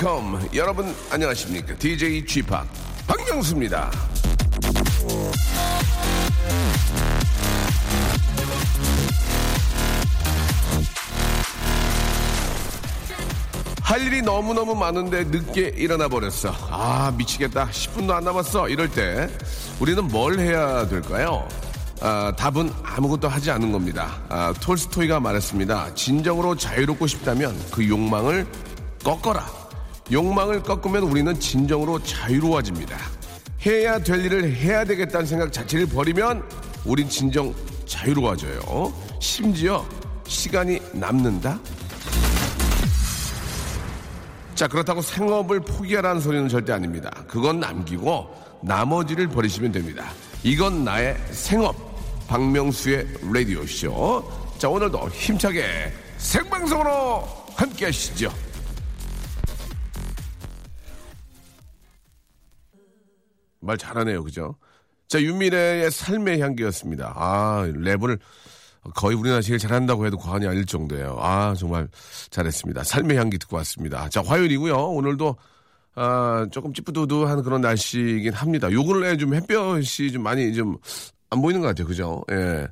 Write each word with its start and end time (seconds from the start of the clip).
welcome. 0.00 0.48
여러분 0.54 0.94
안녕하십니까? 1.10 1.74
DJ 1.76 2.24
p 2.24 2.42
박명수입니다. 3.06 3.90
할 13.82 14.00
일이 14.02 14.22
너무너무 14.22 14.74
많은데 14.74 15.24
늦게 15.24 15.72
일어나 15.76 16.08
버렸어. 16.08 16.54
아, 16.70 17.12
미치겠다. 17.18 17.68
10분도 17.68 18.12
안 18.12 18.24
남았어. 18.24 18.68
이럴 18.68 18.90
때 18.90 19.28
우리는 19.80 20.02
뭘 20.08 20.38
해야 20.38 20.88
될까요? 20.88 21.46
아, 22.00 22.32
답은 22.38 22.72
아무것도 22.82 23.28
하지 23.28 23.50
않는 23.50 23.70
겁니다. 23.72 24.16
아, 24.30 24.54
톨스토이가 24.60 25.20
말했습니다. 25.20 25.94
진정으로 25.94 26.56
자유롭고 26.56 27.06
싶다면 27.06 27.54
그 27.70 27.86
욕망을 27.86 28.46
꺾어라. 29.04 29.59
욕망을 30.12 30.62
꺾으면 30.62 31.04
우리는 31.04 31.38
진정으로 31.38 32.02
자유로워집니다. 32.02 32.96
해야 33.64 33.98
될 33.98 34.24
일을 34.24 34.52
해야 34.52 34.84
되겠다는 34.84 35.26
생각 35.26 35.52
자체를 35.52 35.86
버리면 35.86 36.42
우린 36.84 37.08
진정 37.08 37.54
자유로워져요. 37.86 38.92
심지어 39.20 39.84
시간이 40.26 40.80
남는다? 40.92 41.60
자, 44.54 44.68
그렇다고 44.68 45.00
생업을 45.00 45.60
포기하라는 45.60 46.20
소리는 46.20 46.48
절대 46.48 46.72
아닙니다. 46.72 47.10
그건 47.26 47.60
남기고 47.60 48.28
나머지를 48.62 49.28
버리시면 49.28 49.72
됩니다. 49.72 50.06
이건 50.42 50.84
나의 50.84 51.16
생업. 51.30 51.76
박명수의 52.28 53.06
라디오쇼. 53.32 54.30
자, 54.58 54.68
오늘도 54.68 55.08
힘차게 55.08 55.92
생방송으로 56.18 57.26
함께 57.56 57.86
하시죠. 57.86 58.32
말 63.60 63.76
잘하네요, 63.78 64.22
그죠? 64.24 64.56
자, 65.08 65.20
윤미래의 65.20 65.90
삶의 65.90 66.40
향기였습니다. 66.40 67.12
아, 67.16 67.64
랩을 67.66 68.18
거의 68.94 69.16
우리나라 69.16 69.42
제일 69.42 69.58
잘한다고 69.58 70.06
해도 70.06 70.16
과언이 70.16 70.46
아닐 70.46 70.64
정도예요. 70.64 71.18
아, 71.20 71.54
정말 71.58 71.88
잘했습니다. 72.30 72.84
삶의 72.84 73.16
향기 73.16 73.38
듣고 73.38 73.56
왔습니다. 73.58 74.08
자, 74.08 74.22
화요일이고요. 74.24 74.74
오늘도 74.74 75.36
아, 75.96 76.46
조금 76.50 76.72
찌뿌두두한 76.72 77.42
그런 77.42 77.60
날씨이긴 77.60 78.32
합니다. 78.32 78.70
요 78.72 78.84
근래 78.84 79.16
좀 79.16 79.34
햇볕이 79.34 80.12
좀 80.12 80.22
많이 80.22 80.54
좀 80.54 80.78
안 81.30 81.40
보이는 81.40 81.60
것 81.60 81.68
같아요. 81.68 81.86
그죠? 81.86 82.22
예. 82.30 82.66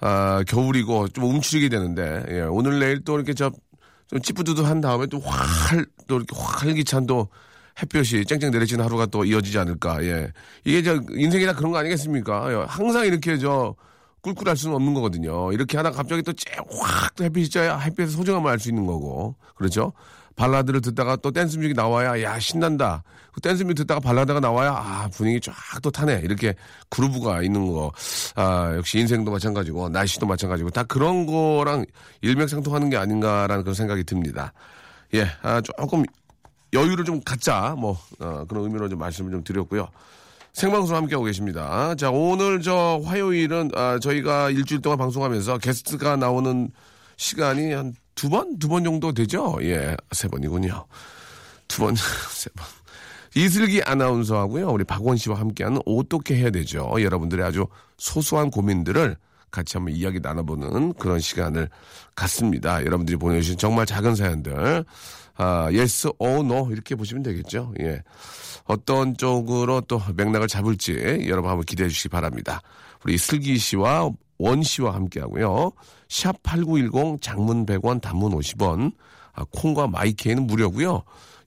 아, 0.00 0.42
겨울이고 0.46 1.08
좀 1.08 1.24
움츠리게 1.24 1.68
되는데, 1.68 2.24
예. 2.28 2.40
오늘 2.42 2.78
내일 2.80 3.02
또 3.04 3.16
이렇게 3.16 3.32
저, 3.32 3.50
좀 4.08 4.20
찌뿌두두한 4.20 4.80
다음에 4.80 5.06
또 5.06 5.20
활, 5.20 5.86
또 6.06 6.16
이렇게 6.16 6.36
활기찬 6.36 7.06
또 7.06 7.28
햇볕이 7.82 8.24
쨍쨍 8.24 8.50
내리치는 8.50 8.84
하루가 8.84 9.06
또 9.06 9.24
이어지지 9.24 9.58
않을까, 9.58 10.02
예. 10.04 10.32
이게 10.64 10.82
저 10.82 10.98
인생이나 11.10 11.52
그런 11.54 11.72
거 11.72 11.78
아니겠습니까? 11.78 12.52
예. 12.52 12.64
항상 12.68 13.04
이렇게 13.06 13.38
저 13.38 13.74
꿀꿀할 14.22 14.56
수는 14.56 14.74
없는 14.76 14.94
거거든요. 14.94 15.52
이렇게 15.52 15.76
하다 15.76 15.92
갑자기 15.92 16.22
또확또 16.22 17.24
햇빛이 17.24 17.48
쬐야 17.48 17.78
햇빛의 17.78 18.08
소중함을 18.08 18.50
알 18.50 18.58
수 18.58 18.68
있는 18.68 18.86
거고. 18.86 19.36
그렇죠? 19.54 19.92
발라드를 20.34 20.80
듣다가 20.82 21.16
또 21.16 21.30
댄스 21.30 21.56
뮤직 21.58 21.74
나와야 21.74 22.20
야 22.22 22.38
신난다. 22.38 23.02
그 23.32 23.40
댄스 23.40 23.62
뮤직 23.62 23.76
듣다가 23.76 24.00
발라드가 24.00 24.40
나와야 24.40 24.72
아 24.72 25.08
분위기 25.14 25.40
쫙 25.40 25.54
또 25.82 25.90
타네. 25.90 26.20
이렇게 26.24 26.54
그루브가 26.90 27.42
있는 27.42 27.72
거. 27.72 27.92
아 28.34 28.74
역시 28.76 28.98
인생도 28.98 29.30
마찬가지고 29.30 29.88
날씨도 29.88 30.26
마찬가지고 30.26 30.70
다 30.70 30.82
그런 30.82 31.24
거랑 31.26 31.86
일맥상통하는 32.20 32.90
게 32.90 32.96
아닌가라는 32.96 33.62
그런 33.62 33.74
생각이 33.74 34.04
듭니다. 34.04 34.52
예, 35.14 35.26
아 35.42 35.60
조금 35.60 36.04
여유를 36.72 37.04
좀 37.04 37.20
갖자. 37.20 37.74
뭐 37.78 37.98
어, 38.18 38.44
그런 38.48 38.64
의미로 38.64 38.88
좀 38.88 38.98
말씀을 38.98 39.30
좀 39.30 39.44
드렸고요. 39.44 39.88
생방송 40.52 40.96
함께하고 40.96 41.24
계십니다. 41.24 41.94
자, 41.96 42.10
오늘 42.10 42.62
저 42.62 43.00
화요일은 43.04 43.72
아, 43.74 43.98
저희가 43.98 44.50
일주일 44.50 44.80
동안 44.80 44.98
방송하면서 44.98 45.58
게스트가 45.58 46.16
나오는 46.16 46.70
시간이 47.16 47.72
한 47.72 47.94
두 48.16 48.30
번? 48.30 48.58
두 48.58 48.68
번 48.68 48.82
정도 48.82 49.12
되죠? 49.12 49.58
예, 49.60 49.94
세 50.10 50.26
번이군요. 50.26 50.86
두 51.68 51.82
번, 51.82 51.94
세 52.32 52.48
번. 52.56 52.66
이슬기 53.34 53.82
아나운서하고요. 53.82 54.68
우리 54.70 54.84
박원 54.84 55.18
씨와 55.18 55.38
함께하는 55.38 55.82
어떻게 55.84 56.34
해야 56.36 56.48
되죠? 56.48 56.90
여러분들의 56.98 57.44
아주 57.44 57.66
소소한 57.98 58.50
고민들을 58.50 59.18
같이 59.50 59.76
한번 59.76 59.94
이야기 59.94 60.18
나눠보는 60.20 60.94
그런 60.94 61.20
시간을 61.20 61.68
갖습니다. 62.14 62.82
여러분들이 62.86 63.18
보내주신 63.18 63.58
정말 63.58 63.84
작은 63.84 64.14
사연들. 64.14 64.86
아, 65.36 65.64
yes 65.72 66.08
or 66.18 66.40
no 66.40 66.70
이렇게 66.70 66.94
보시면 66.94 67.22
되겠죠. 67.22 67.72
예. 67.80 68.02
어떤 68.64 69.16
쪽으로 69.16 69.80
또 69.82 70.00
맥락을 70.16 70.48
잡을지 70.48 71.26
여러분 71.28 71.50
한번 71.50 71.64
기대해 71.64 71.88
주시기 71.88 72.08
바랍니다. 72.08 72.60
우리 73.04 73.16
슬기 73.18 73.58
씨와 73.58 74.10
원 74.38 74.62
씨와 74.62 74.94
함께 74.94 75.20
하고요. 75.20 75.72
샵 76.08 76.42
8910 76.42 77.22
장문 77.22 77.66
100원 77.66 78.00
단문 78.00 78.32
50원 78.32 78.92
아, 79.34 79.44
콩과 79.50 79.88
마이케이는 79.88 80.46
무료고요. 80.46 81.02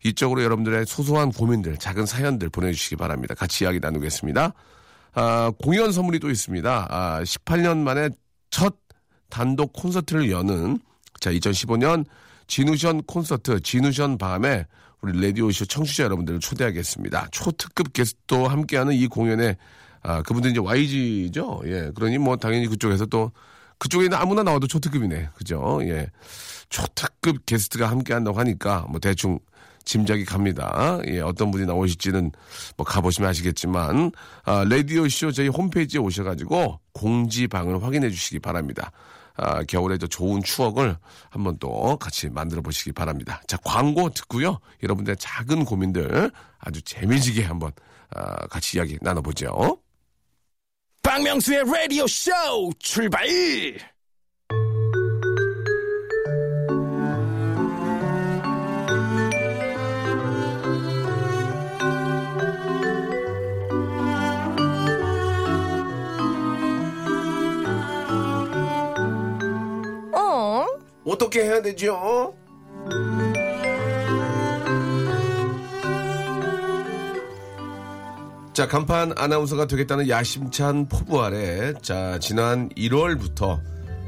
이쪽으로 0.05 0.43
여러분들의 0.43 0.85
소소한 0.85 1.31
고민들, 1.31 1.75
작은 1.77 2.05
사연들 2.05 2.49
보내주시기 2.49 2.95
바랍니다. 2.95 3.35
같이 3.35 3.63
이야기 3.63 3.79
나누겠습니다. 3.79 4.53
아, 5.13 5.51
공연 5.61 5.91
선물이 5.91 6.19
또 6.19 6.29
있습니다. 6.29 6.87
아, 6.89 7.21
18년 7.23 7.77
만에 7.77 8.09
첫 8.49 8.75
단독 9.29 9.73
콘서트를 9.73 10.31
여는 10.31 10.79
자 11.19 11.31
2015년 11.31 12.05
진우션 12.49 13.03
콘서트 13.03 13.61
진우션 13.61 14.17
밤에 14.17 14.65
우리 15.01 15.21
라디오쇼 15.21 15.65
청취자 15.65 16.03
여러분들을 16.03 16.41
초대하겠습니다. 16.41 17.29
초특급 17.31 17.93
게스트도 17.93 18.47
함께하는 18.47 18.93
이 18.93 19.07
공연에 19.07 19.55
아, 20.01 20.21
그분들 20.23 20.51
이제 20.51 20.59
YG죠. 20.59 21.61
예. 21.65 21.91
그러니 21.95 22.17
뭐 22.17 22.35
당연히 22.35 22.67
그쪽에서 22.67 23.05
또 23.05 23.31
그쪽에 23.77 24.05
있는 24.05 24.17
아무나 24.17 24.43
나와도 24.43 24.67
초특급이네. 24.67 25.29
그죠? 25.35 25.79
예. 25.83 26.07
초특급 26.69 27.45
게스트가 27.45 27.89
함께 27.89 28.13
한다고 28.13 28.37
하니까 28.39 28.85
뭐 28.89 28.99
대충 28.99 29.39
짐작이 29.85 30.25
갑니다. 30.25 30.99
예, 31.07 31.19
어떤 31.19 31.49
분이 31.51 31.65
나오실지는 31.65 32.31
뭐 32.77 32.85
가보시면 32.85 33.29
아시겠지만, 33.29 34.11
아, 34.43 34.63
라디오쇼 34.69 35.31
저희 35.31 35.47
홈페이지에 35.47 35.99
오셔가지고 35.99 36.79
공지방을 36.93 37.81
확인해 37.81 38.09
주시기 38.11 38.39
바랍니다. 38.39 38.91
아, 39.41 39.63
겨울에 39.63 39.97
저 39.97 40.05
좋은 40.07 40.43
추억을 40.43 40.97
한번 41.29 41.57
또 41.59 41.95
같이 41.97 42.29
만들어 42.29 42.61
보시기 42.61 42.91
바랍니다. 42.91 43.41
자, 43.47 43.57
광고 43.63 44.09
듣고요. 44.09 44.59
여러분들의 44.83 45.15
작은 45.17 45.65
고민들 45.65 46.29
아주 46.59 46.81
재미지게 46.81 47.43
한번 47.43 47.71
아, 48.11 48.47
같이 48.47 48.77
이야기 48.77 48.97
나눠보죠. 49.01 49.79
박명수의 51.01 51.63
라디오 51.65 52.05
쇼 52.07 52.31
출발! 52.79 53.25
어? 71.05 71.11
어떻게 71.11 71.43
해야 71.43 71.61
되죠? 71.61 72.35
자, 78.53 78.67
간판 78.67 79.13
아나운서가 79.17 79.67
되겠다는 79.67 80.09
야심찬 80.09 80.89
포부 80.89 81.23
아래, 81.23 81.73
자, 81.81 82.19
지난 82.19 82.67
1월부터 82.69 83.59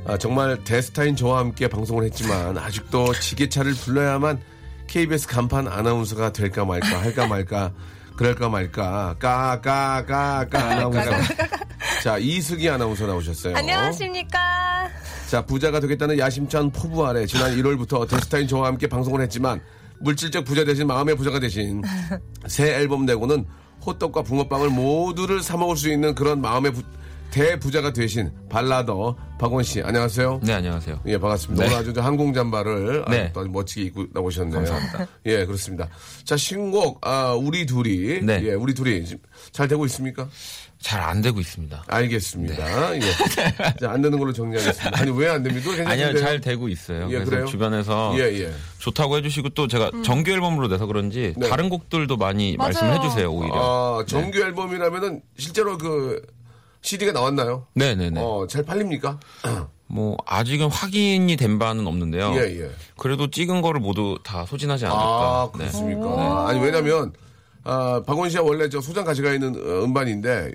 아, 0.05 0.17
정말 0.17 0.61
데스타인 0.63 1.15
저와 1.15 1.39
함께 1.39 1.67
방송을 1.67 2.03
했지만 2.05 2.57
아직도 2.57 3.13
지게차를 3.13 3.73
불러야만 3.75 4.41
KBS 4.87 5.27
간판 5.27 5.67
아나운서가 5.67 6.33
될까 6.33 6.65
말까 6.65 7.01
할까 7.01 7.27
말까 7.27 7.71
그럴까 8.17 8.49
말까 8.49 9.15
까 9.19 9.61
까 9.61 10.05
까 10.05 10.49
까 10.49 10.59
아나운서 10.71 11.11
자 12.03 12.17
이승기 12.17 12.67
아나운서 12.69 13.05
나오셨어요. 13.07 13.55
안녕하십니까. 13.55 14.39
자, 15.31 15.41
부자가 15.41 15.79
되겠다는 15.79 16.19
야심찬 16.19 16.71
포부 16.71 17.07
아래 17.07 17.25
지난 17.25 17.55
1월부터 17.55 18.05
데스타인 18.05 18.49
저와 18.49 18.67
함께 18.67 18.85
방송을 18.85 19.21
했지만 19.21 19.61
물질적 20.01 20.43
부자 20.43 20.65
대신 20.65 20.87
마음의 20.87 21.15
부자가 21.15 21.39
대신 21.39 21.81
새 22.47 22.73
앨범 22.75 23.05
내고는 23.05 23.45
호떡과 23.85 24.23
붕어빵을 24.23 24.71
모두를 24.71 25.41
사 25.41 25.55
먹을 25.55 25.77
수 25.77 25.89
있는 25.89 26.15
그런 26.15 26.41
마음의 26.41 26.73
부, 26.73 26.83
대부자가 27.29 27.93
되신 27.93 28.29
발라더 28.49 29.15
박원 29.39 29.63
씨 29.63 29.81
안녕하세요. 29.81 30.41
네, 30.43 30.51
안녕하세요. 30.51 30.99
예, 31.05 31.17
반갑습니다. 31.17 31.63
네. 31.63 31.69
오늘 31.69 31.79
아주 31.81 31.93
저 31.93 32.01
항공 32.01 32.33
잠바를 32.33 33.05
네. 33.09 33.31
아주 33.33 33.47
멋지게 33.47 33.83
입고 33.83 34.07
나오셨네요. 34.13 34.55
감사합니다. 34.55 35.07
예, 35.27 35.45
그렇습니다. 35.45 35.87
자, 36.25 36.35
신곡 36.35 37.07
아, 37.07 37.33
우리 37.35 37.65
둘이 37.65 38.19
네. 38.21 38.41
예, 38.43 38.53
우리 38.53 38.73
둘이 38.73 39.05
잘 39.53 39.69
되고 39.69 39.85
있습니까? 39.85 40.27
잘 40.81 40.99
안 41.01 41.21
되고 41.21 41.39
있습니다. 41.39 41.83
알겠습니다. 41.87 42.95
예. 42.95 42.99
자, 43.79 43.91
안 43.91 44.01
되는 44.01 44.17
걸로 44.19 44.33
정리하겠습니다. 44.33 44.99
아니 44.99 45.11
왜 45.11 45.27
안 45.29 45.43
됩니까? 45.43 45.69
아니요, 45.89 46.17
잘 46.19 46.41
되고 46.41 46.67
있어요. 46.67 47.05
예, 47.09 47.15
그래서 47.15 47.29
그래요? 47.29 47.45
주변에서 47.45 48.13
예, 48.17 48.21
예. 48.41 48.53
좋다고 48.79 49.17
해주시고 49.17 49.49
또 49.49 49.67
제가 49.67 49.91
정규 50.03 50.31
앨범으로 50.31 50.67
내서 50.67 50.85
그런지 50.87 51.33
네. 51.37 51.49
다른 51.49 51.69
곡들도 51.69 52.17
많이 52.17 52.57
맞아요. 52.57 52.73
말씀을 52.73 52.95
해주세요, 52.95 53.31
오히려. 53.31 53.53
아, 53.55 54.05
정규 54.05 54.39
앨범이라면은 54.39 55.21
실제로 55.37 55.77
그 55.77 56.21
CD가 56.81 57.11
나왔나요? 57.11 57.67
네네네. 57.75 58.19
어, 58.19 58.47
잘 58.49 58.63
팔립니까? 58.63 59.19
뭐 59.87 60.17
아직은 60.25 60.69
확인이 60.69 61.35
된 61.35 61.59
바는 61.59 61.85
없는데요. 61.85 62.33
예, 62.37 62.61
예. 62.63 62.71
그래도 62.97 63.29
찍은 63.29 63.61
거를 63.61 63.79
모두 63.81 64.17
다 64.23 64.45
소진하지 64.45 64.85
않을까. 64.85 65.01
아, 65.03 65.49
네. 65.53 65.57
그렇습니까? 65.59 66.47
아니, 66.49 66.59
왜냐면, 66.59 67.13
아, 67.63 68.01
박원 68.05 68.29
씨가 68.29 68.43
원래 68.43 68.69
저 68.69 68.81
소장 68.81 69.03
가져가 69.05 69.33
있는 69.33 69.55
어, 69.55 69.83
음반인데, 69.83 70.51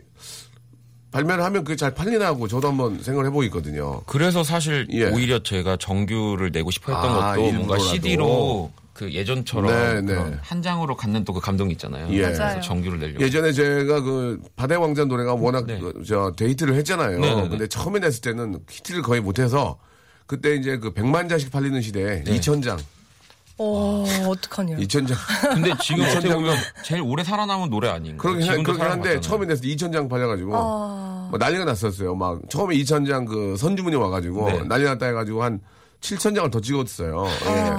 발매를 1.13 1.43
하면 1.45 1.65
그게 1.65 1.77
잘 1.77 1.95
팔리나 1.95 2.27
하고 2.27 2.47
저도 2.49 2.69
한번 2.69 3.03
생각을 3.03 3.27
해보고 3.27 3.43
있거든요. 3.45 4.03
그래서 4.07 4.45
사실 4.45 4.87
예. 4.91 5.05
오히려 5.11 5.43
제가 5.43 5.77
정규를 5.79 6.51
내고 6.53 6.71
싶어 6.71 6.93
했던 6.93 7.11
아, 7.11 7.35
것도 7.37 7.41
뭔가 7.53 7.77
일부러라도. 7.77 7.85
CD로 7.85 8.71
그 8.93 9.13
예전처럼 9.13 9.71
네, 9.71 10.01
네. 10.01 10.07
그런 10.15 10.39
한 10.43 10.63
장으로 10.63 10.97
갖는 10.97 11.25
또 11.25 11.33
그 11.33 11.41
감동이 11.41 11.73
있잖아요. 11.73 12.09
예. 12.11 12.23
그래서. 12.23 12.61
정규를 12.61 12.99
내려고. 12.99 13.23
예전에 13.23 13.53
제가 13.53 14.01
그 14.01 14.41
바다의 14.57 14.81
왕자 14.81 15.05
노래가 15.05 15.35
워낙 15.35 15.67
네. 15.67 15.79
그, 15.79 16.03
저 16.07 16.33
데이트를 16.37 16.75
했잖아요. 16.75 17.19
네네네. 17.21 17.49
근데 17.49 17.67
처음에 17.67 17.99
냈을 18.01 18.21
때는 18.21 18.59
히트를 18.69 19.03
거의 19.03 19.21
못해서 19.21 19.79
그때 20.27 20.55
이제 20.57 20.77
그 20.79 20.93
100만 20.93 21.29
장씩 21.29 21.51
팔리는 21.53 21.81
시대에 21.81 22.25
네. 22.25 22.39
2,000장, 22.41 22.79
어, 23.59 24.05
어떡하냐. 24.29 24.77
2,000장. 24.77 25.15
근데 25.55 25.73
지금 25.83 26.05
어떻게 26.05 26.33
보면 26.35 26.57
제일 26.85 27.01
오래 27.03 27.25
살아남은 27.25 27.71
노래 27.71 27.89
아닌가요? 27.89 28.19
그러긴, 28.19 28.43
하- 28.43 28.53
지금도 28.53 28.73
그러긴 28.75 28.93
한데. 28.93 29.21
처음에 29.21 29.47
냈을 29.47 29.63
때 29.63 29.69
2,000장 29.69 30.11
팔려가지고 30.11 30.53
아. 30.55 31.29
뭐 31.31 31.39
난리가 31.39 31.65
났었어요. 31.65 32.15
막 32.15 32.41
처음에 32.51 32.75
2,000장 32.77 33.27
그 33.27 33.57
선주문이 33.57 33.97
와가지고 33.97 34.51
네. 34.51 34.63
난리 34.65 34.85
났다 34.85 35.07
해가지고 35.07 35.43
한 35.43 35.61
7,000장을 36.01 36.51
더 36.53 36.61
찍었어요. 36.61 37.25
예. 37.47 37.71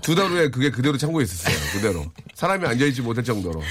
두달 0.00 0.28
후에 0.30 0.48
그게 0.50 0.70
그대로 0.70 0.96
창고에 0.96 1.24
있었어요. 1.24 1.54
그대로. 1.72 2.04
사람이 2.34 2.64
앉아있지 2.66 3.02
못할 3.02 3.22
정도로. 3.22 3.60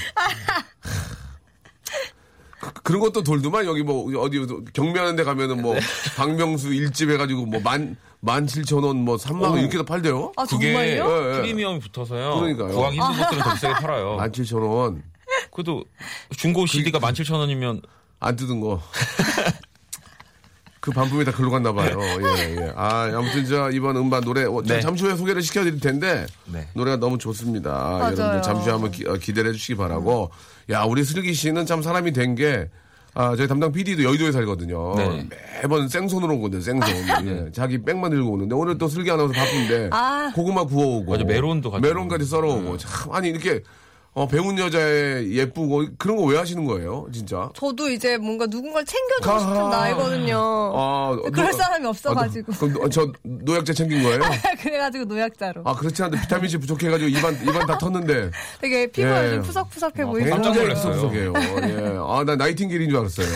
그- 2.60 2.72
그런 2.84 3.00
것도 3.00 3.22
돌더만 3.24 3.66
여기 3.66 3.82
뭐 3.82 4.08
어디 4.22 4.40
경매하는 4.72 5.16
데 5.16 5.24
가면은 5.24 5.60
뭐 5.62 5.76
박명수 6.16 6.72
일집 6.72 7.10
해가지고 7.10 7.46
뭐 7.46 7.60
만, 7.60 7.96
만 8.20 8.46
칠천 8.46 8.82
원, 8.82 8.96
뭐 9.04 9.18
삼만 9.18 9.42
원 9.50 9.52
오. 9.54 9.58
이렇게도 9.58 9.84
팔대요. 9.84 10.32
아, 10.36 10.44
그게 10.44 10.72
정말요? 10.72 11.04
예, 11.24 11.36
예. 11.36 11.40
프리미엄이 11.40 11.78
붙어서요. 11.80 12.34
그러니까요. 12.40 12.68
구하기 12.74 12.96
힘든 12.98 13.18
것들은 13.22 13.42
더 13.42 13.52
비싸게 13.54 13.74
팔아요. 13.74 14.16
만 14.18 14.32
칠천 14.32 14.62
원. 14.62 15.02
그래도 15.52 15.84
중고 16.36 16.66
CD가 16.66 16.98
17,000원이면 16.98 17.82
안 18.20 18.36
뜯은 18.36 18.60
거. 18.60 18.80
그 20.80 20.92
반품이 20.92 21.24
다 21.24 21.32
글로 21.32 21.50
갔나 21.50 21.72
봐요. 21.72 21.98
예, 22.00 22.56
예. 22.56 22.72
아, 22.76 23.10
아무튼 23.12 23.44
저 23.44 23.70
이번 23.72 23.96
음반 23.96 24.22
노래 24.22 24.44
어, 24.44 24.62
저 24.64 24.74
네. 24.74 24.80
잠시 24.80 25.02
후에 25.04 25.16
소개를 25.16 25.42
시켜 25.42 25.64
드릴 25.64 25.80
텐데 25.80 26.26
네. 26.44 26.68
노래가 26.74 26.96
너무 26.98 27.18
좋습니다. 27.18 27.70
맞아요. 27.72 28.02
여러분들 28.04 28.42
잠시 28.42 28.64
후에 28.64 28.72
한번 28.72 28.90
기, 28.92 29.32
대를 29.32 29.50
해 29.50 29.52
주시기 29.52 29.74
바라고. 29.76 30.30
야, 30.70 30.82
우리 30.84 31.04
슬기 31.04 31.34
씨는 31.34 31.66
참 31.66 31.82
사람이 31.82 32.12
된 32.12 32.36
게 32.36 32.68
아, 33.18 33.34
저희 33.34 33.48
담당 33.48 33.72
PD도 33.72 34.04
여의도에 34.04 34.30
살거든요. 34.30 34.94
네. 34.96 35.26
매번 35.62 35.88
생손으로 35.88 36.34
오거든, 36.36 36.60
생손. 36.60 36.94
예. 37.26 37.50
자기 37.50 37.82
백만 37.82 38.10
들고 38.10 38.32
오는데 38.32 38.54
오늘 38.54 38.76
또 38.76 38.88
슬기 38.88 39.10
아나운서 39.10 39.32
바쁜데 39.32 39.88
아. 39.90 40.30
고구마 40.34 40.64
구워오고. 40.64 41.12
맞아, 41.12 41.24
메론도 41.24 41.70
같이 41.70 41.80
메론까지 41.80 42.26
썰어오고. 42.26 42.76
참, 42.76 43.12
아니, 43.12 43.30
이렇게 43.30 43.62
어, 44.18 44.26
배운 44.26 44.58
여자에 44.58 45.28
예쁘고 45.28 45.84
그런 45.98 46.16
거 46.16 46.22
왜 46.24 46.38
하시는 46.38 46.64
거예요, 46.64 47.06
진짜? 47.12 47.50
저도 47.54 47.90
이제 47.90 48.16
뭔가 48.16 48.46
누군가를 48.46 48.86
챙겨주고 48.86 49.30
아하. 49.30 49.38
싶은 49.40 49.68
나이거든요. 49.70 50.72
아, 50.74 51.16
그럴 51.32 51.50
노- 51.50 51.56
사람이 51.56 51.86
없어가지고. 51.86 52.52
아, 52.52 52.56
그럼 52.58 52.72
노- 52.72 52.88
저 52.88 53.12
노약자 53.22 53.74
챙긴 53.74 54.02
거예요? 54.02 54.20
그래가지고 54.62 55.04
노약자로. 55.04 55.60
아 55.66 55.74
그렇지 55.74 56.02
않은데 56.02 56.22
비타민 56.22 56.48
C 56.48 56.56
부족해가지고 56.56 57.10
입안 57.10 57.34
입안 57.42 57.66
다 57.66 57.76
텄는데 57.76 58.30
되게 58.62 58.86
피부가 58.86 59.26
예. 59.26 59.30
좀 59.34 59.42
푸석푸석해 59.42 60.02
아, 60.02 60.06
보이고. 60.06 60.30
깜짝 60.30 60.54
놀랐어요. 60.54 60.92
푸석푸석해요. 61.10 61.32
예. 61.62 61.98
아나 62.08 62.36
나이팅게일인 62.36 62.88
줄 62.88 62.98
알았어요. 63.00 63.26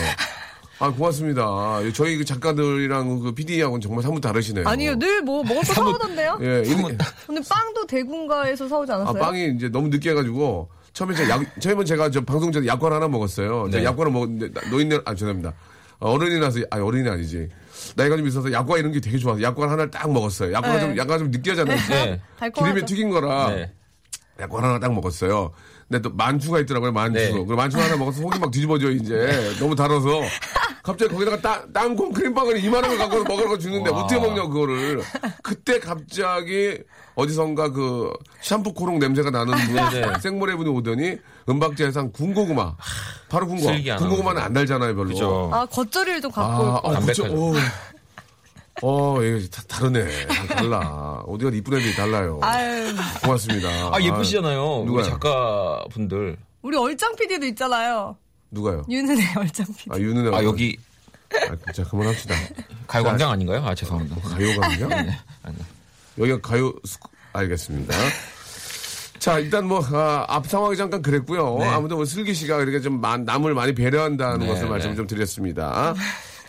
아 0.81 0.89
고맙습니다. 0.91 1.45
저희 1.93 2.17
그 2.17 2.25
작가들이랑 2.25 3.19
그 3.19 3.31
PD하고는 3.33 3.81
정말 3.81 4.01
사뭇 4.03 4.19
다르시네요. 4.19 4.67
아니요, 4.67 4.95
늘 4.97 5.21
뭐 5.21 5.43
먹을 5.43 5.61
거 5.61 5.73
사오던데요? 5.73 6.39
예, 6.41 6.63
이- 6.65 6.73
오늘 7.29 7.41
빵도 7.47 7.85
대군가에서 7.85 8.67
사오지 8.67 8.91
아 8.91 8.95
않았어요? 8.95 9.21
빵이 9.21 9.53
이제 9.55 9.69
너무 9.69 9.89
늦게 9.89 10.09
해가지고 10.09 10.69
처음에 10.93 11.13
제가 11.13 11.29
약 11.29 11.61
처음에 11.61 11.83
제가 11.85 12.09
저 12.09 12.21
방송 12.21 12.51
전에 12.51 12.65
약관 12.65 12.91
하나 12.93 13.07
먹었어요. 13.07 13.69
제가 13.69 13.77
네. 13.77 13.85
약관을 13.85 14.11
먹었는데 14.11 14.59
나- 14.59 14.69
노인네 14.71 14.99
아 15.05 15.13
죄송합니다. 15.13 15.53
어, 15.99 16.11
어른이라서 16.13 16.61
아 16.71 16.77
어른이 16.83 17.07
아니지. 17.07 17.47
나이가 17.95 18.17
좀 18.17 18.27
있어서 18.27 18.51
약과 18.51 18.79
이런 18.79 18.91
게 18.91 18.99
되게 18.99 19.19
좋아서 19.19 19.39
약관 19.41 19.69
하나를 19.69 19.91
딱 19.91 20.11
먹었어요. 20.11 20.51
약관 20.51 20.73
네. 20.73 20.79
좀 20.81 20.97
약간 20.97 21.19
좀 21.19 21.29
느끼하잖아요. 21.31 21.77
네. 21.89 22.19
달콤하죠. 22.39 22.73
기름에 22.73 22.85
튀긴 22.87 23.09
거라 23.11 23.49
네. 23.51 23.71
약간 24.39 24.63
하나 24.63 24.79
딱 24.79 24.91
먹었어요. 24.93 25.51
근데 25.87 26.01
또 26.01 26.09
만추가 26.15 26.59
있더라고요, 26.61 26.91
만추. 26.93 27.19
네. 27.19 27.45
그 27.45 27.53
만추 27.53 27.77
하나 27.77 27.97
먹어서 27.97 28.21
속이 28.21 28.39
막 28.39 28.49
뒤집어져, 28.49 28.91
이제. 28.91 29.53
너무 29.59 29.75
달아서. 29.75 30.07
갑자기 30.83 31.13
거기다가 31.13 31.39
땅, 31.41 31.71
땅콩 31.73 32.11
크림빵을 32.11 32.63
이만한 32.63 32.89
걸 32.89 32.97
갖고 32.97 33.23
먹으라고 33.23 33.57
주는데 33.57 33.91
와. 33.91 34.01
어떻게 34.03 34.19
먹냐, 34.19 34.43
그거를. 34.47 35.01
그때 35.43 35.79
갑자기 35.79 36.79
어디선가 37.15 37.71
그 37.71 38.11
샴푸 38.41 38.73
코롱 38.73 38.99
냄새가 38.99 39.29
나는 39.29 39.53
분, 39.53 39.75
네. 39.91 40.19
생모래 40.19 40.55
분이 40.55 40.69
오더니 40.69 41.17
은박지에상 41.47 42.11
군고구마. 42.11 42.75
바로 43.29 43.47
군고. 43.47 43.63
슬기 43.63 43.91
아나운서. 43.91 44.07
군고구마는 44.07 44.41
안 44.41 44.53
달잖아요, 44.53 44.95
별로. 44.95 45.09
그죠. 45.09 45.49
아, 45.53 45.65
겉절이를 45.67 46.21
좀 46.21 46.31
갖고 46.31 46.63
올 46.63 46.69
아, 46.69 46.81
거. 46.81 46.87
어, 46.89 46.99
그쵸. 46.99 47.25
오. 47.31 47.53
어, 48.83 49.19
예, 49.21 49.39
다, 49.51 49.61
다르네. 49.67 50.25
다 50.25 50.55
달라. 50.55 51.23
어디가 51.27 51.51
이쁜 51.53 51.77
애들이 51.77 51.93
달라요. 51.95 52.39
아유, 52.41 52.95
고맙습니다. 53.23 53.69
아, 53.93 54.01
예쁘시잖아요. 54.01 54.85
우리 54.87 55.03
작가분들. 55.03 56.37
우리 56.63 56.77
얼짱 56.77 57.15
PD도 57.15 57.45
있잖아요. 57.47 58.17
누가요? 58.51 58.85
윤은혜 58.89 59.23
얼짱 59.37 59.65
PD. 59.77 59.89
아, 59.91 59.97
윤은혜가. 59.97 60.37
아, 60.37 60.43
여기 60.43 60.77
아, 61.33 61.71
자, 61.71 61.83
그만합시다. 61.85 62.35
가요광장 62.87 63.31
아닌가요? 63.31 63.63
아, 63.65 63.73
죄송합니다. 63.73 64.21
가요광장? 64.29 64.89
네. 65.07 65.17
여기가 66.17 66.41
가요, 66.41 66.73
알겠습니다. 67.33 67.95
자, 69.19 69.39
일단 69.39 69.65
뭐, 69.65 69.81
아, 69.93 70.25
앞 70.27 70.47
상황이 70.47 70.75
잠깐 70.75 71.01
그랬고요. 71.01 71.57
네. 71.59 71.65
아무튼 71.67 71.95
뭐, 71.95 72.05
슬기 72.05 72.33
씨가 72.33 72.61
이렇게 72.61 72.81
좀 72.81 72.99
만- 72.99 73.23
남을 73.23 73.53
많이 73.53 73.73
배려한다는 73.73 74.39
네, 74.39 74.47
것을 74.47 74.63
네. 74.63 74.69
말씀 74.69 74.95
좀 74.95 75.07
드렸습니다. 75.07 75.93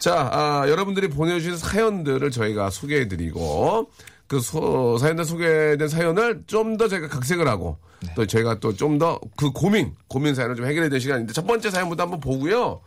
자, 0.01 0.29
아, 0.33 0.65
여러분들이 0.69 1.09
보내주신 1.09 1.57
사연들을 1.59 2.31
저희가 2.33 2.71
소개해드리고, 2.71 3.89
그 4.33 4.41
소, 4.41 4.97
사연들 4.97 5.27
소개된 5.27 5.89
사연을 5.89 6.45
좀 6.47 6.79
더 6.79 6.89
저희가 6.89 7.09
각색을 7.09 7.47
하고, 7.47 7.77
네. 8.01 8.13
또 8.17 8.27
저희가 8.27 8.61
또 8.61 8.73
좀 8.73 8.97
더 8.99 9.21
그 9.37 9.51
고민, 9.53 9.95
고민 10.09 10.35
사연을 10.35 10.57
좀 10.57 10.65
해결해야 10.65 10.89
될 10.89 11.01
시간인데, 11.01 11.35
첫 11.35 11.47
번째 11.47 11.71
사연부터 11.71 12.05
한번 12.05 12.19
보고요. 12.19 12.81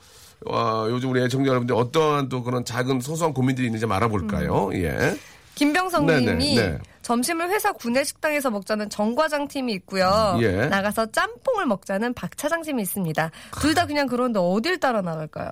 와, 0.45 0.87
요즘 0.89 1.11
우리 1.11 1.21
애청자 1.21 1.49
여러분들 1.49 1.75
어떠한 1.75 2.29
또 2.29 2.41
그런 2.41 2.65
작은 2.65 2.99
소소한 2.99 3.31
고민들이 3.31 3.67
있는지 3.67 3.81
좀 3.81 3.91
알아볼까요? 3.91 4.71
예. 4.73 5.15
김병성 5.53 6.07
네, 6.07 6.19
님이 6.19 6.55
네, 6.55 6.71
네. 6.71 6.79
점심을 7.03 7.49
회사 7.51 7.71
구내식당에서 7.71 8.49
먹자는 8.49 8.89
정과장 8.89 9.47
팀이 9.47 9.71
있고요. 9.73 10.37
예. 10.41 10.65
나가서 10.65 11.11
짬뽕을 11.11 11.67
먹자는 11.67 12.15
박차장 12.15 12.63
팀이 12.63 12.81
있습니다. 12.81 13.29
둘 13.61 13.75
다 13.75 13.85
그냥 13.85 14.07
그런데 14.07 14.39
어딜 14.39 14.79
따라 14.79 15.01
나갈까요? 15.03 15.51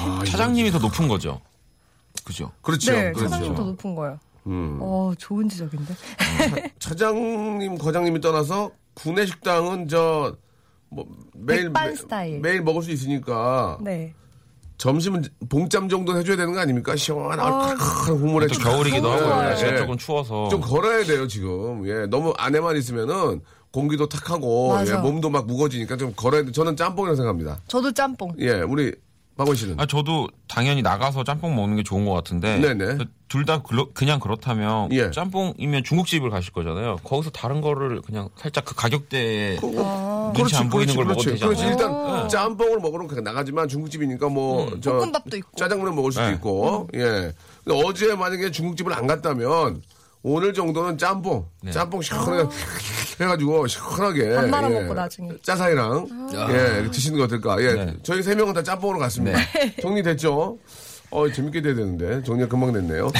아, 0.00 0.24
차장님이 0.24 0.70
더 0.70 0.78
높은 0.78 1.06
거죠. 1.08 1.40
그죠? 2.24 2.50
그렇죠. 2.62 2.92
네, 2.92 3.12
그렇죠. 3.12 3.28
차장님 3.28 3.54
더 3.54 3.62
높은 3.62 3.94
거예요. 3.94 4.18
음. 4.46 4.78
어, 4.80 5.12
좋은 5.18 5.48
지적인데. 5.48 5.94
차 6.78 6.94
장님, 6.94 7.76
과장님이 7.78 8.20
떠나서 8.20 8.70
구내 8.94 9.26
식당은 9.26 9.88
저, 9.88 10.36
뭐, 10.88 11.06
매일, 11.34 11.70
매- 11.70 11.94
스타일. 11.94 12.40
매일 12.40 12.62
먹을 12.62 12.82
수 12.82 12.90
있으니까 12.90 13.78
네. 13.80 14.14
점심은 14.78 15.24
봉짬 15.48 15.88
정도는 15.88 16.20
해줘야 16.20 16.36
되는 16.36 16.52
거 16.52 16.60
아닙니까? 16.60 16.94
시원한 16.96 17.40
어. 17.52 17.58
칼칼한 17.60 18.18
국물에 18.20 18.46
또 18.46 18.54
좀- 18.54 18.64
겨울이기도 18.64 19.10
하고 19.10 19.24
예, 19.24 19.28
날씨가 19.48 19.72
예. 19.72 19.76
조금 19.78 19.96
추워서 19.98 20.48
좀 20.48 20.60
걸어야 20.60 21.02
돼요, 21.04 21.26
지금. 21.26 21.86
예, 21.88 22.06
너무 22.06 22.32
안에만 22.36 22.76
있으면은 22.76 23.40
공기도 23.72 24.08
탁하고. 24.08 24.76
예, 24.86 24.92
몸도 24.94 25.28
막 25.28 25.46
무거워지니까 25.46 25.96
좀 25.96 26.12
걸어야 26.14 26.44
돼. 26.44 26.52
저는 26.52 26.76
짬뽕이라고 26.76 27.16
생각합니다. 27.16 27.60
저도 27.68 27.92
짬뽕. 27.92 28.32
예, 28.38 28.52
우리 28.62 28.94
박원 29.36 29.54
씨는. 29.54 29.78
아, 29.78 29.86
저도 29.86 30.28
당연히 30.48 30.82
나가서 30.82 31.24
짬뽕 31.24 31.54
먹는 31.54 31.76
게 31.76 31.82
좋은 31.82 32.06
것 32.06 32.12
같은데 32.12 32.58
네네. 32.58 33.04
둘다 33.28 33.62
그냥 33.92 34.18
그렇다면 34.18 34.90
예. 34.92 35.10
짬뽕이면 35.10 35.84
중국집을 35.84 36.30
가실 36.30 36.52
거잖아요. 36.52 36.96
거기서 37.04 37.30
다른 37.30 37.60
거를 37.60 38.00
그냥 38.00 38.30
살짝 38.36 38.64
그 38.64 38.74
가격대에 38.74 39.58
눈치 40.34 40.56
안 40.56 40.70
보이는 40.70 40.94
걸 40.94 41.04
먹어도 41.04 41.30
되지 41.30 41.42
그렇지. 41.44 41.64
일단 41.66 42.28
짬뽕을 42.28 42.78
먹으러 42.80 43.06
그냥 43.06 43.24
나가지만 43.24 43.68
중국집이니까 43.68 44.28
뭐저 44.28 44.92
볶음밥도 44.92 45.36
있고. 45.36 45.50
짜장면을 45.56 45.92
먹을 45.92 46.12
수도 46.12 46.24
네. 46.26 46.32
있고. 46.34 46.88
예. 46.94 47.32
근데 47.64 47.82
어제 47.84 48.14
만약에 48.14 48.50
중국집을 48.50 48.92
안 48.94 49.06
갔다면 49.06 49.82
오늘 50.22 50.54
정도는 50.54 50.96
짬뽕, 50.96 51.46
짬뽕 51.70 52.00
시원하게 52.00 52.48
해가지고 53.20 53.66
시원하게 53.66 54.34
밥 54.34 54.48
말아 54.48 54.70
예. 54.70 54.80
먹고 54.80 54.94
나중에. 54.94 55.30
짜사이랑 55.42 56.30
예 56.50 56.90
드시는 56.90 57.18
거 57.18 57.24
어떨까? 57.24 57.60
예, 57.62 57.72
네. 57.72 57.96
저희 58.02 58.22
세 58.22 58.34
명은 58.34 58.54
다 58.54 58.62
짬뽕으로 58.62 58.98
갔습니다. 58.98 59.38
정리됐죠? 59.80 60.58
어 61.10 61.30
재밌게 61.32 61.62
돼야 61.62 61.74
되는데 61.74 62.22
정리가 62.22 62.48
금방 62.48 62.72
됐네요. 62.72 63.10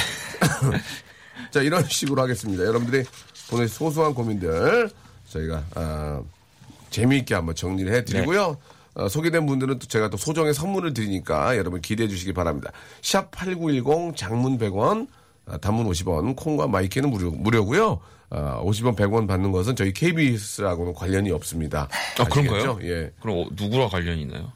자 1.51 1.61
이런 1.61 1.83
식으로 1.87 2.21
하겠습니다. 2.21 2.63
여러분들이 2.63 3.03
보내 3.49 3.65
소소한 3.67 4.13
고민들 4.13 4.89
저희가 5.29 5.63
아, 5.75 6.21
재미있게 6.89 7.33
한번 7.35 7.55
정리를 7.55 7.91
해드리고요. 7.93 8.57
어, 8.95 9.07
소개된 9.09 9.45
분들은 9.45 9.79
또 9.79 9.87
제가 9.87 10.09
또 10.09 10.17
소정의 10.17 10.53
선물을 10.53 10.93
드리니까 10.93 11.55
여러분 11.57 11.81
기대해 11.81 12.07
주시기 12.09 12.33
바랍니다. 12.33 12.71
샵 13.01 13.29
8910 13.31 14.15
장문 14.17 14.57
100원, 14.57 15.07
아, 15.45 15.57
단문 15.57 15.87
50원, 15.87 16.35
콩과 16.35 16.67
마이케이는 16.67 17.09
무료, 17.09 17.31
무료고요. 17.31 17.99
아, 18.29 18.61
50원 18.63 18.95
100원 18.95 19.27
받는 19.27 19.51
것은 19.51 19.75
저희 19.75 19.93
KBS하고는 19.93 20.93
관련이 20.93 21.31
없습니다. 21.31 21.87
아, 22.19 22.23
그런가요? 22.25 22.79
예. 22.83 23.11
그럼 23.21 23.37
어, 23.39 23.45
누구랑 23.53 23.89
관련이 23.89 24.21
있나요? 24.23 24.51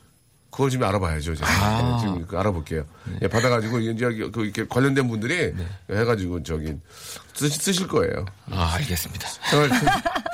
그걸 0.51 0.69
좀 0.69 0.83
알아봐야죠. 0.83 1.33
제가. 1.33 1.49
아. 1.49 1.95
예, 1.95 1.99
지금 2.01 2.27
그 2.27 2.37
알아볼게요. 2.37 2.83
예, 3.21 3.27
받아가지고 3.29 3.79
이제 3.79 4.05
그 4.33 4.43
이렇게 4.43 4.65
관련된 4.67 5.07
분들이 5.07 5.53
해가지고 5.89 6.43
저기 6.43 6.75
쓰, 7.33 7.47
쓰실 7.47 7.87
거예요. 7.87 8.25
아, 8.49 8.73
알겠습니다. 8.75 9.29
생활 9.49 9.69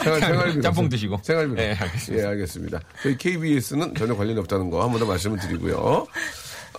생활 0.03 0.19
생활비 0.21 0.61
짬뽕 0.63 0.89
드시고. 0.89 1.19
생활비 1.21 1.53
네, 1.53 1.75
알겠습니다. 1.75 2.23
예 2.23 2.27
알겠습니다. 2.29 2.79
저희 3.03 3.15
KBS는 3.15 3.93
전혀 3.93 4.15
관련이 4.15 4.39
없다는 4.39 4.71
거 4.71 4.81
한 4.81 4.89
번 4.89 4.99
더 4.99 5.05
말씀을 5.05 5.37
드리고요. 5.37 6.07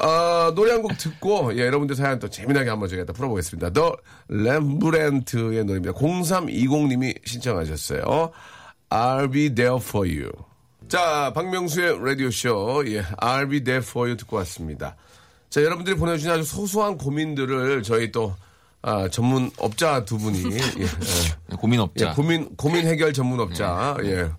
아, 0.01 0.53
노래 0.55 0.73
한 0.73 0.83
곡 0.83 0.97
듣고 0.97 1.53
예, 1.57 1.67
여러분들 1.67 1.97
사연 1.97 2.19
또 2.19 2.29
재미나게 2.29 2.71
한번 2.71 2.89
저희가 2.89 3.05
또 3.05 3.13
풀어보겠습니다. 3.13 3.71
더 3.71 3.97
렘브렌트의 4.29 5.65
노래입니다. 5.65 5.93
0320님이 5.99 7.15
신청하셨어요. 7.27 8.31
I'll 8.91 9.33
be 9.33 9.55
there 9.55 9.77
for 9.81 10.09
you. 10.09 10.31
자, 10.89 11.33
박명수의 11.35 11.99
라디오쇼, 12.03 12.85
예, 12.87 13.03
I'll 13.03 13.51
be 13.51 13.63
there 13.63 13.85
for 13.85 14.09
you 14.09 14.17
듣고 14.17 14.37
왔습니다. 14.37 14.97
자, 15.51 15.63
여러분들이 15.63 15.97
보내주신 15.97 16.31
아주 16.31 16.45
소소한 16.45 16.97
고민들을 16.97 17.83
저희 17.83 18.11
또, 18.13 18.35
아, 18.81 19.09
전문 19.09 19.51
업자 19.59 20.05
두 20.05 20.17
분이, 20.17 20.43
예, 20.53 20.57
예, 20.83 21.57
고민 21.57 21.81
없자. 21.81 22.11
예, 22.11 22.15
고민, 22.15 22.55
고민 22.57 22.87
해결 22.87 23.13
전문 23.13 23.41
업자, 23.41 23.97
예. 24.05 24.31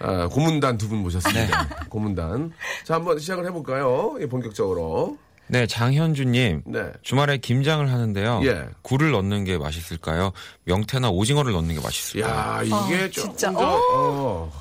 아, 0.00 0.28
고문단 0.28 0.78
두 0.78 0.88
분 0.88 0.98
모셨습니다. 0.98 1.68
고문단. 1.88 2.52
자, 2.84 2.94
한번 2.94 3.18
시작을 3.18 3.44
해볼까요? 3.46 4.16
예, 4.20 4.26
본격적으로. 4.26 5.18
네, 5.46 5.66
장현주님. 5.66 6.62
네. 6.66 6.92
주말에 7.02 7.38
김장을 7.38 7.90
하는데요. 7.92 8.40
예. 8.44 8.68
굴을 8.82 9.10
넣는 9.10 9.44
게 9.44 9.58
맛있을까요? 9.58 10.32
명태나 10.64 11.10
오징어를 11.10 11.52
넣는 11.52 11.74
게 11.74 11.80
맛있을까요? 11.80 12.32
야 12.32 12.62
이게 12.62 12.74
아, 12.74 13.10
조금 13.10 13.30
진짜? 13.30 13.52
더, 13.52 13.80
어. 13.92 14.52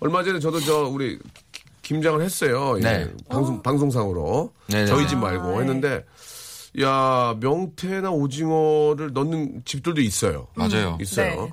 얼마 0.00 0.22
전에 0.22 0.38
저도 0.40 0.60
저, 0.60 0.84
우리, 0.88 1.18
기- 1.52 1.62
김장을 1.82 2.20
했어요. 2.20 2.74
예, 2.78 2.80
네. 2.82 3.10
방송, 3.28 3.62
방송상으로. 3.62 4.52
네네. 4.68 4.86
저희 4.86 5.06
집 5.08 5.16
아, 5.18 5.20
말고 5.20 5.52
네. 5.52 5.58
했는데, 5.60 6.04
야 6.82 7.34
명태나 7.40 8.10
오징어를 8.10 9.12
넣는 9.14 9.62
집들도 9.64 10.00
있어요. 10.02 10.48
맞아요. 10.54 10.98
있어요. 11.00 11.50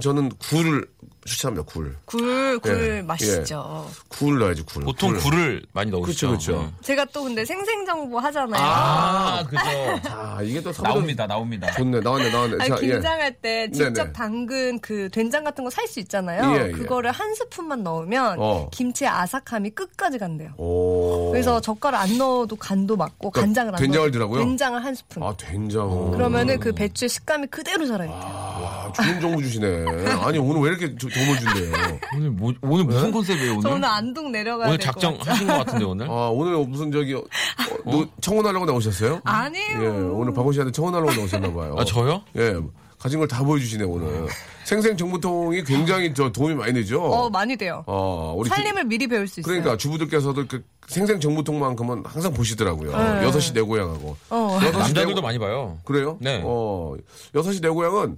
저는 0.00 0.30
굴을 0.50 0.86
추천합니다, 1.24 1.64
굴. 1.70 1.96
굴, 2.04 2.58
굴 2.60 2.96
예, 2.98 3.02
맛있죠. 3.02 3.90
굴 4.08 4.38
넣어야지, 4.38 4.62
굴. 4.62 4.84
보통 4.84 5.10
굴. 5.12 5.20
굴을 5.20 5.62
많이 5.72 5.90
넣으시죠. 5.90 6.28
그렇죠, 6.28 6.52
그렇죠. 6.56 6.72
제가 6.82 7.04
또 7.06 7.24
근데 7.24 7.44
생생정보 7.44 8.18
하잖아요. 8.18 8.62
아, 8.62 9.44
그죠. 9.48 9.60
아, 10.10 10.40
이게 10.42 10.60
또 10.60 10.70
나옵니다, 10.72 11.26
나옵니다. 11.26 11.70
좋네, 11.72 12.00
나왔네, 12.00 12.30
나왔네. 12.30 12.56
아니, 12.60 12.68
자, 12.68 12.76
예. 12.82 12.92
김장할 12.92 13.32
때 13.40 13.70
직접 13.70 13.94
네네. 13.94 14.12
담근 14.12 14.78
그 14.80 15.08
된장 15.10 15.44
같은 15.44 15.64
거 15.64 15.70
살 15.70 15.86
수 15.88 15.98
있잖아요. 16.00 16.56
예, 16.56 16.68
예. 16.68 16.72
그거를 16.72 17.10
한 17.10 17.34
스푼만 17.34 17.82
넣으면 17.82 18.36
어. 18.38 18.68
김치의 18.70 19.08
아삭함이 19.10 19.70
끝까지 19.70 20.18
간대요. 20.18 20.50
오. 20.56 21.30
그래서 21.32 21.60
젓갈 21.60 21.94
안 21.94 22.16
넣어도 22.18 22.56
간도 22.56 22.96
맞고 22.96 23.30
그러니까 23.30 23.40
간장을 23.40 23.74
안 23.74 23.80
된장을 23.80 24.06
넣어도 24.10 24.18
넣으라고요? 24.18 24.40
된장을 24.44 24.84
한 24.84 24.94
스푼. 24.94 25.22
아, 25.22 25.34
된장. 25.36 26.10
그러면은 26.12 26.58
그 26.60 26.72
배추의 26.72 27.08
식감이 27.08 27.46
그대로 27.48 27.86
살아있대요. 27.86 28.20
아, 28.22 28.92
좋은 28.94 29.20
정보 29.20 29.40
주시네. 29.42 29.84
아니, 30.22 30.38
오늘 30.38 30.60
왜 30.62 30.68
이렇게 30.70 30.94
조- 30.96 31.08
도움을 31.14 31.38
준대요? 31.38 31.98
오늘 32.16 32.30
뭐, 32.30 32.52
오늘 32.62 32.84
무슨 32.84 33.12
컨셉이에요, 33.12 33.52
오늘? 33.52 33.62
저 33.62 33.70
오늘 33.70 33.84
안동 33.88 34.32
내려가야 34.32 34.68
오늘 34.68 34.78
작정? 34.78 35.16
하신 35.20 35.46
것 35.46 35.52
같은데, 35.58 35.84
오늘? 35.84 36.06
아, 36.10 36.28
오늘 36.32 36.56
무슨 36.66 36.90
저기, 36.92 37.14
어, 37.14 37.22
누- 37.86 38.06
청혼하려고 38.20 38.66
나오셨어요? 38.66 39.20
아니에요. 39.24 39.82
예, 39.82 39.86
오늘 39.86 40.32
박원 40.34 40.52
씨한테 40.52 40.72
청혼하려고 40.72 41.12
나오셨나 41.12 41.52
봐요. 41.52 41.76
아, 41.78 41.84
저요? 41.84 42.22
예, 42.36 42.56
가진 42.98 43.18
걸 43.18 43.28
다 43.28 43.42
보여주시네, 43.44 43.84
오늘. 43.84 44.26
생생 44.64 44.96
정보통이 44.96 45.62
굉장히 45.64 46.14
저 46.14 46.32
도움이 46.32 46.54
많이 46.54 46.72
되죠? 46.72 47.02
어, 47.02 47.28
많이 47.28 47.54
돼요. 47.56 47.84
어, 47.86 48.32
우리 48.36 48.48
주- 48.48 48.54
살림을 48.56 48.84
미리 48.84 49.06
배울 49.06 49.28
수 49.28 49.40
있어요. 49.40 49.46
그러니까 49.50 49.76
주부들께서도 49.76 50.46
그 50.48 50.64
생생 50.86 51.20
정보통만큼은 51.20 52.02
항상 52.06 52.32
보시더라고요. 52.32 52.92
여섯 53.24 53.40
시 53.40 53.52
내 53.52 53.60
고향하고. 53.60 54.08
네. 54.08 54.16
어. 54.30 54.54
여섯 54.56 54.70
시 54.72 54.78
남자들도 54.94 55.08
내 55.08 55.14
고- 55.14 55.20
많이 55.20 55.38
봐요. 55.38 55.78
그래요? 55.84 56.16
네. 56.20 56.40
어, 56.44 56.94
여섯 57.34 57.52
시내 57.52 57.68
고향은 57.68 58.16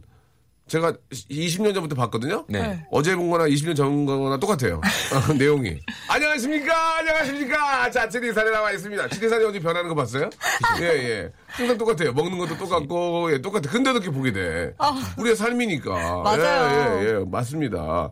제가 0.69 0.93
20년 1.13 1.73
전부터 1.75 1.95
봤거든요. 1.95 2.45
네. 2.49 2.61
네. 2.61 2.87
어제 2.91 3.15
본 3.15 3.31
거나 3.31 3.45
20년 3.47 3.77
전 3.77 4.05
거나 4.05 4.37
똑같아요. 4.39 4.81
어, 5.31 5.33
내용이. 5.33 5.79
안녕하십니까? 6.09 6.99
안녕하십니까? 6.99 7.91
자, 7.93 8.09
지리산에 8.09 8.51
나와 8.51 8.73
있습니다. 8.73 9.09
지리산이 9.11 9.45
어디 9.45 9.61
변하는 9.61 9.89
거 9.89 9.95
봤어요? 9.95 10.29
예, 10.81 10.85
예. 10.87 11.33
항상 11.47 11.79
똑같아요. 11.79 12.13
먹는 12.13 12.37
것도 12.39 12.59
똑같고, 12.59 13.33
예, 13.33 13.41
똑같아. 13.41 13.71
근데도 13.71 13.99
이렇게 13.99 14.11
보게 14.11 14.33
돼. 14.33 14.75
우리의 15.19 15.37
삶이니까. 15.37 16.23
맞아요. 16.23 17.01
예, 17.01 17.05
예, 17.05 17.09
예. 17.11 17.25
맞습니다. 17.25 18.11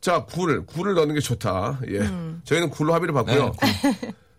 자, 0.00 0.24
굴. 0.24 0.66
굴을 0.66 0.94
넣는 0.94 1.14
게 1.14 1.20
좋다. 1.20 1.78
예. 1.88 1.98
음. 2.00 2.40
저희는 2.44 2.70
굴로 2.70 2.94
합의를 2.94 3.14
봤고요. 3.14 3.52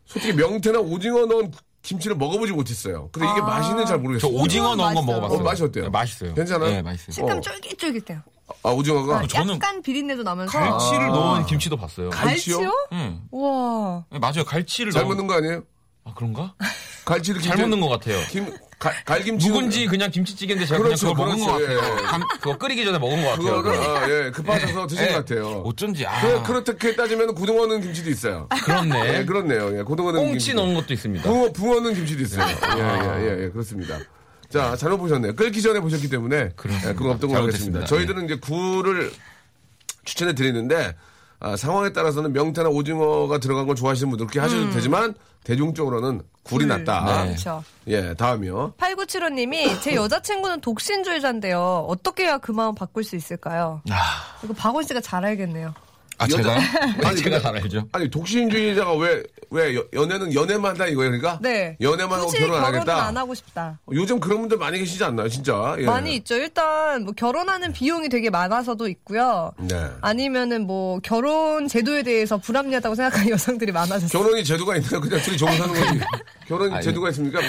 솔직히 0.05 0.33
명태나 0.35 0.79
오징어 0.79 1.25
넣은 1.25 1.51
김치를 1.83 2.15
먹어보지 2.15 2.53
못했어요. 2.53 3.09
근데 3.11 3.29
이게 3.29 3.41
맛있는 3.41 3.85
잘저 3.85 3.97
모르겠어요. 3.99 4.31
오징어 4.31 4.75
넣은 4.75 4.77
건 4.77 4.93
맛있어요. 4.95 5.05
먹어봤어요. 5.05 5.39
어, 5.39 5.43
맛이 5.43 5.63
어때요? 5.63 5.83
네, 5.83 5.89
맛있어요. 5.89 6.33
괜찮아요? 6.33 6.69
네, 6.71 6.81
맛있어요. 6.81 7.11
식감 7.11 7.37
어. 7.37 7.41
쫄깃쫄깃해요. 7.41 8.21
아, 8.63 8.69
오징어가? 8.69 9.19
아, 9.19 9.27
저는 9.27 9.55
약간 9.55 9.81
비린내도 9.81 10.23
나면서. 10.23 10.57
갈치를 10.57 11.07
넣은 11.09 11.45
김치도 11.45 11.75
봤어요. 11.77 12.09
갈치요? 12.09 12.71
응. 12.93 13.21
우와. 13.31 14.05
네, 14.11 14.19
맞아요. 14.19 14.43
갈치를 14.45 14.91
잘 14.91 15.03
넣은- 15.03 15.07
먹는 15.09 15.27
거 15.27 15.33
아니에요? 15.35 15.63
아, 16.05 16.13
그런가? 16.15 16.53
갈치를 17.05 17.41
잘 17.41 17.57
먹는 17.57 17.79
것 17.81 17.89
같아요. 17.89 18.17
김, 18.29 18.45
갈, 18.83 18.93
갈김치. 19.05 19.49
묵은지 19.49 19.85
그냥 19.87 20.11
김치찌개인데 20.11 20.65
제가 20.65 20.83
그렇죠, 20.83 21.13
그냥 21.13 21.29
먹은 21.37 21.45
그렇죠. 21.45 21.51
것 21.53 21.59
같아요. 21.77 21.79
예, 21.79 22.01
예. 22.01 22.05
감- 22.05 22.21
그거 22.41 22.57
끓이기 22.57 22.83
전에 22.83 22.99
먹은 22.99 23.23
것 23.23 23.29
같아요. 23.29 23.61
그거를, 23.63 23.79
아, 23.79 24.09
예, 24.09 24.31
급하셔서 24.31 24.87
드신 24.87 25.03
예. 25.05 25.07
것 25.07 25.13
같아요. 25.13 25.47
어쩐지, 25.65 26.05
아. 26.05 26.19
그, 26.21 26.43
그렇게 26.43 26.93
따지면 26.93 27.33
고등어 27.33 27.65
넣은 27.65 27.79
김치도 27.79 28.09
있어요. 28.09 28.49
그렇네. 28.65 29.19
예, 29.19 29.25
그렇네요. 29.25 29.77
예, 29.79 29.83
고등어 29.83 30.11
넣은 30.11 30.25
꽁치 30.27 30.47
김치. 30.47 30.53
넣은 30.53 30.73
것도 30.73 30.93
있습니다. 30.93 31.23
붕어, 31.23 31.51
붕어 31.53 31.79
넣은 31.79 31.93
김치도 31.93 32.21
있어요. 32.23 32.45
예, 32.45 32.81
예, 32.81 33.25
예, 33.39 33.43
예, 33.45 33.49
그렇습니다. 33.49 33.97
자, 34.49 34.75
잘못 34.75 34.97
보셨네요. 34.97 35.33
끓기 35.35 35.61
전에 35.61 35.79
보셨기 35.79 36.09
때문에. 36.09 36.35
예, 36.37 36.49
그건 36.57 37.11
없던 37.11 37.29
것 37.29 37.35
같습니다. 37.35 37.37
잘못했습니다. 37.37 37.85
저희들은 37.85 38.25
이제 38.25 38.35
굴을 38.35 39.11
추천해 40.03 40.35
드리는데, 40.35 40.93
아, 41.43 41.57
상황에 41.57 41.91
따라서는 41.91 42.31
명태나 42.31 42.69
오징어가 42.69 43.37
들어간 43.37 43.67
걸 43.67 43.75
좋아하시는 43.75 44.09
분들 44.09 44.27
그렇게 44.27 44.39
하셔도 44.39 44.71
되지만, 44.71 45.13
대중적으로는 45.43 46.21
굴이 46.43 46.65
낫다. 46.65 47.23
네. 47.23 47.27
그렇죠. 47.29 47.63
예, 47.87 48.13
다음이요. 48.13 48.75
8975님이 48.77 49.81
제 49.81 49.93
여자친구는 49.93 50.61
독신주의자인데요. 50.61 51.85
어떻게 51.89 52.23
해야 52.23 52.37
그 52.37 52.51
마음 52.51 52.73
바꿀 52.73 53.03
수 53.03 53.17
있을까요? 53.17 53.81
이거 54.43 54.53
박원 54.53 54.85
씨가 54.85 55.01
잘 55.01 55.25
알겠네요. 55.25 55.73
아, 56.17 56.25
여자- 56.25 56.37
제가요? 56.37 56.59
아니, 57.03 57.17
제가 57.17 57.39
잘 57.39 57.55
알죠. 57.55 57.87
아니 57.91 58.09
독신주의자가 58.09 58.93
왜왜 58.93 59.75
연애는 59.93 60.33
연애만 60.33 60.71
한다 60.71 60.85
이거예요 60.87 61.11
그러니까 61.11 61.39
네. 61.41 61.75
연애만 61.81 62.19
하고 62.19 62.27
굳이 62.27 62.39
결혼 62.39 62.55
안 62.57 62.61
결혼은 62.63 62.79
하겠다 62.81 63.07
안 63.07 63.17
하고 63.17 63.33
싶다. 63.33 63.79
요즘 63.91 64.19
그런 64.19 64.39
분들 64.41 64.57
많이 64.57 64.79
계시지 64.79 65.03
않나요 65.03 65.27
진짜 65.29 65.75
예. 65.79 65.85
많이 65.85 66.15
있죠. 66.17 66.35
일단 66.35 67.03
뭐 67.03 67.13
결혼하는 67.13 67.73
비용이 67.73 68.09
되게 68.09 68.29
많아서도 68.29 68.87
있고요. 68.89 69.51
네. 69.59 69.87
아니면은 70.01 70.67
뭐 70.67 70.99
결혼 71.03 71.67
제도에 71.67 72.03
대해서 72.03 72.37
불합리하다고 72.37 72.95
생각하는 72.95 73.29
여성들이 73.31 73.71
많아졌어요. 73.71 74.09
결혼이 74.23 74.43
제도가 74.43 74.77
있나요 74.77 75.01
그냥 75.01 75.19
둘이 75.21 75.37
정사는 75.37 75.67
거지 75.73 75.99
결혼 76.47 76.73
아니. 76.73 76.83
제도가 76.83 77.09
있습니까 77.09 77.39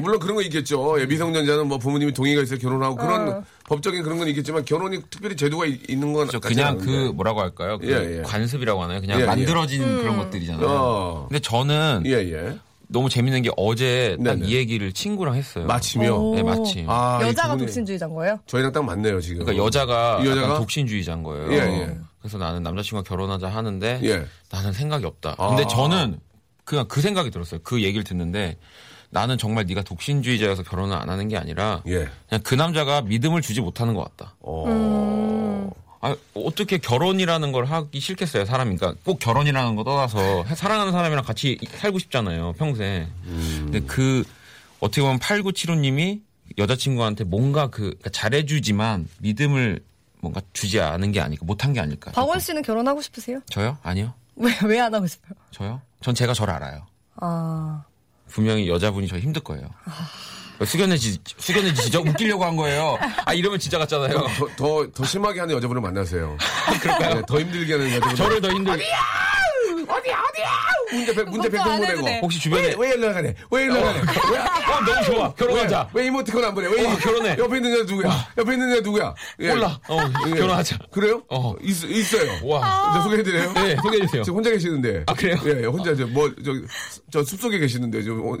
물론 0.00 0.18
그런 0.18 0.34
거 0.36 0.42
있겠죠 0.42 1.00
예, 1.00 1.06
미성년자는 1.06 1.66
뭐 1.68 1.78
부모님이 1.78 2.12
동의가 2.12 2.42
있어요 2.42 2.58
결혼하고 2.58 2.96
그런 2.96 3.28
어. 3.28 3.44
법적인 3.72 4.02
그런 4.02 4.18
건 4.18 4.28
있겠지만 4.28 4.66
결혼이 4.66 5.00
특별히 5.08 5.34
제도가 5.34 5.64
있- 5.64 5.88
있는 5.88 6.12
건저 6.12 6.38
같지 6.40 6.54
그냥 6.54 6.72
않은데. 6.74 6.84
그 6.84 6.90
뭐라고 7.14 7.40
할까요? 7.40 7.78
그 7.78 7.90
예, 7.90 8.18
예. 8.18 8.22
관습이라고 8.22 8.82
하나요? 8.82 9.00
그냥 9.00 9.18
예, 9.18 9.22
예. 9.22 9.26
만들어진 9.26 9.82
음. 9.82 9.98
그런 10.02 10.18
것들이잖아요. 10.18 10.66
어. 10.68 11.26
근데 11.30 11.40
저는 11.40 12.02
예예 12.04 12.58
너무 12.88 13.08
재밌는 13.08 13.40
게 13.40 13.50
어제 13.56 14.18
딱. 14.22 14.38
이 14.42 14.54
얘기를 14.54 14.92
친구랑 14.92 15.36
했어요. 15.36 15.64
마침이요 15.64 16.14
오. 16.14 16.34
네, 16.34 16.42
마침. 16.42 16.84
아, 16.90 17.20
이 17.22 17.28
여자가 17.28 17.56
독신주의자인 17.56 18.12
거예요? 18.12 18.38
저희랑 18.46 18.72
딱 18.72 18.84
맞네요 18.84 19.18
지금 19.22 19.44
그러니까 19.46 19.64
여자가, 19.64 20.20
이 20.22 20.26
여자가? 20.26 20.46
약간 20.48 20.58
독신주의자인 20.58 21.22
거예요. 21.22 21.50
예, 21.54 21.56
예. 21.56 21.96
그래서 22.20 22.36
나는 22.36 22.62
남자친구와 22.62 23.02
결혼하자 23.04 23.48
하는데 23.48 24.00
예. 24.04 24.26
나는 24.50 24.74
생각이 24.74 25.06
없다. 25.06 25.36
근데 25.36 25.62
아. 25.62 25.66
저는 25.66 26.20
그냥 26.64 26.84
그 26.88 27.00
생각이 27.00 27.30
들었어요. 27.30 27.60
그 27.64 27.82
얘기를 27.82 28.04
듣는데 28.04 28.58
나는 29.14 29.36
정말 29.36 29.66
네가 29.66 29.82
독신주의자여서 29.82 30.62
결혼을 30.62 30.96
안 30.96 31.10
하는 31.10 31.28
게 31.28 31.36
아니라 31.36 31.82
예. 31.86 32.08
그냥 32.28 32.42
그 32.42 32.54
남자가 32.54 33.02
믿음을 33.02 33.42
주지 33.42 33.60
못하는 33.60 33.92
것 33.94 34.04
같다. 34.16 34.34
어. 34.40 35.70
아, 36.00 36.16
어떻게 36.34 36.78
결혼이라는 36.78 37.52
걸 37.52 37.66
하기 37.66 38.00
싫겠어요, 38.00 38.46
사람이. 38.46 38.74
그러니까 38.76 38.98
꼭 39.04 39.18
결혼이라는 39.18 39.76
거 39.76 39.84
떠나서 39.84 40.44
사랑하는 40.56 40.92
사람이랑 40.92 41.24
같이 41.24 41.58
살고 41.76 41.98
싶잖아요, 42.00 42.54
평생. 42.54 43.06
근데 43.24 43.80
그, 43.80 44.24
어떻게 44.80 45.02
보면 45.02 45.18
8975님이 45.20 46.22
여자친구한테 46.58 47.24
뭔가 47.24 47.68
그, 47.68 47.82
그러니까 47.82 48.10
잘해주지만 48.10 49.08
믿음을 49.18 49.80
뭔가 50.20 50.40
주지 50.54 50.80
않은 50.80 51.12
게 51.12 51.20
아닐까, 51.20 51.44
못한 51.44 51.72
게 51.74 51.80
아닐까. 51.80 52.10
박원 52.12 52.40
씨는 52.40 52.62
결혼하고 52.62 53.02
싶으세요? 53.02 53.40
저요? 53.50 53.76
아니요. 53.82 54.14
왜 54.36 54.50
왜 54.64 54.80
안 54.80 54.94
하고 54.94 55.06
싶어요? 55.06 55.34
저요? 55.50 55.82
전 56.00 56.14
제가 56.14 56.32
저를 56.32 56.54
알아요. 56.54 56.86
아 57.20 57.84
분명히 58.32 58.68
여자분이 58.68 59.08
저 59.08 59.18
힘들 59.18 59.42
거예요. 59.42 59.68
숙연해지, 60.64 61.18
숙연해지죠? 61.38 62.00
웃기려고 62.06 62.44
한 62.44 62.54
거예요. 62.56 62.96
아, 63.24 63.34
이러면 63.34 63.58
진짜 63.58 63.78
같잖아요. 63.78 64.12
더, 64.38 64.48
더, 64.56 64.86
더 64.94 65.04
심하게 65.04 65.40
하는 65.40 65.56
여자분을 65.56 65.82
만나세요. 65.82 66.36
그럴까요? 66.80 67.22
더 67.26 67.40
힘들게 67.40 67.72
하는 67.72 67.90
여자분. 67.94 68.14
저를 68.16 68.40
더 68.40 68.48
힘들게. 68.50 68.84
어디야, 69.88 70.22
어디야! 70.22 70.22
백- 70.32 70.71
문제 70.92 71.12
100번 71.48 71.58
안 71.66 71.82
해도 71.84 71.86
보내고. 72.00 72.04
돼. 72.04 72.20
혹시 72.22 72.38
주변에. 72.38 72.68
왜, 72.68 72.74
왜 72.78 72.90
연락하네? 72.90 73.34
왜 73.50 73.66
연락하네? 73.66 74.00
왜, 74.32 74.38
어, 74.38 74.80
너무 74.86 75.04
좋아. 75.06 75.34
결혼하자. 75.34 75.90
왜, 75.94 76.02
왜 76.02 76.06
이모티콘 76.08 76.44
안 76.44 76.54
보내? 76.54 76.68
왜 76.68 76.86
어, 76.86 76.96
결혼해. 76.96 77.36
옆에 77.38 77.56
있는 77.56 77.72
여자 77.72 77.84
누구야? 77.92 78.28
옆에 78.38 78.52
있는 78.52 78.70
여자 78.70 78.80
누구야? 78.82 79.14
예. 79.40 79.48
몰라. 79.48 79.80
어, 79.88 79.98
예. 80.28 80.30
결혼하자. 80.30 80.78
그래요? 80.90 81.22
어. 81.28 81.54
있, 81.62 81.82
있어요. 81.84 82.30
와. 82.44 82.92
저 82.94 83.02
소개해드려요? 83.02 83.52
네, 83.54 83.76
소개해주세요. 83.82 84.22
지금 84.22 84.36
혼자 84.36 84.50
계시는데. 84.50 85.04
아, 85.06 85.14
그래요? 85.14 85.36
예, 85.46 85.64
혼자 85.66 85.94
저, 85.94 86.06
뭐, 86.06 86.30
저, 86.44 86.52
저 87.10 87.22
숲속에 87.24 87.58
계시는데, 87.58 88.02
저, 88.02 88.12
어, 88.12 88.36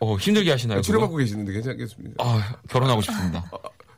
어, 0.00 0.16
힘들게 0.16 0.50
하시나요? 0.50 0.80
치료받고? 0.82 1.16
계시는데 1.16 1.52
괜찮겠습니까? 1.52 2.22
아, 2.24 2.56
결혼하고 2.68 3.00
싶습니다. 3.02 3.44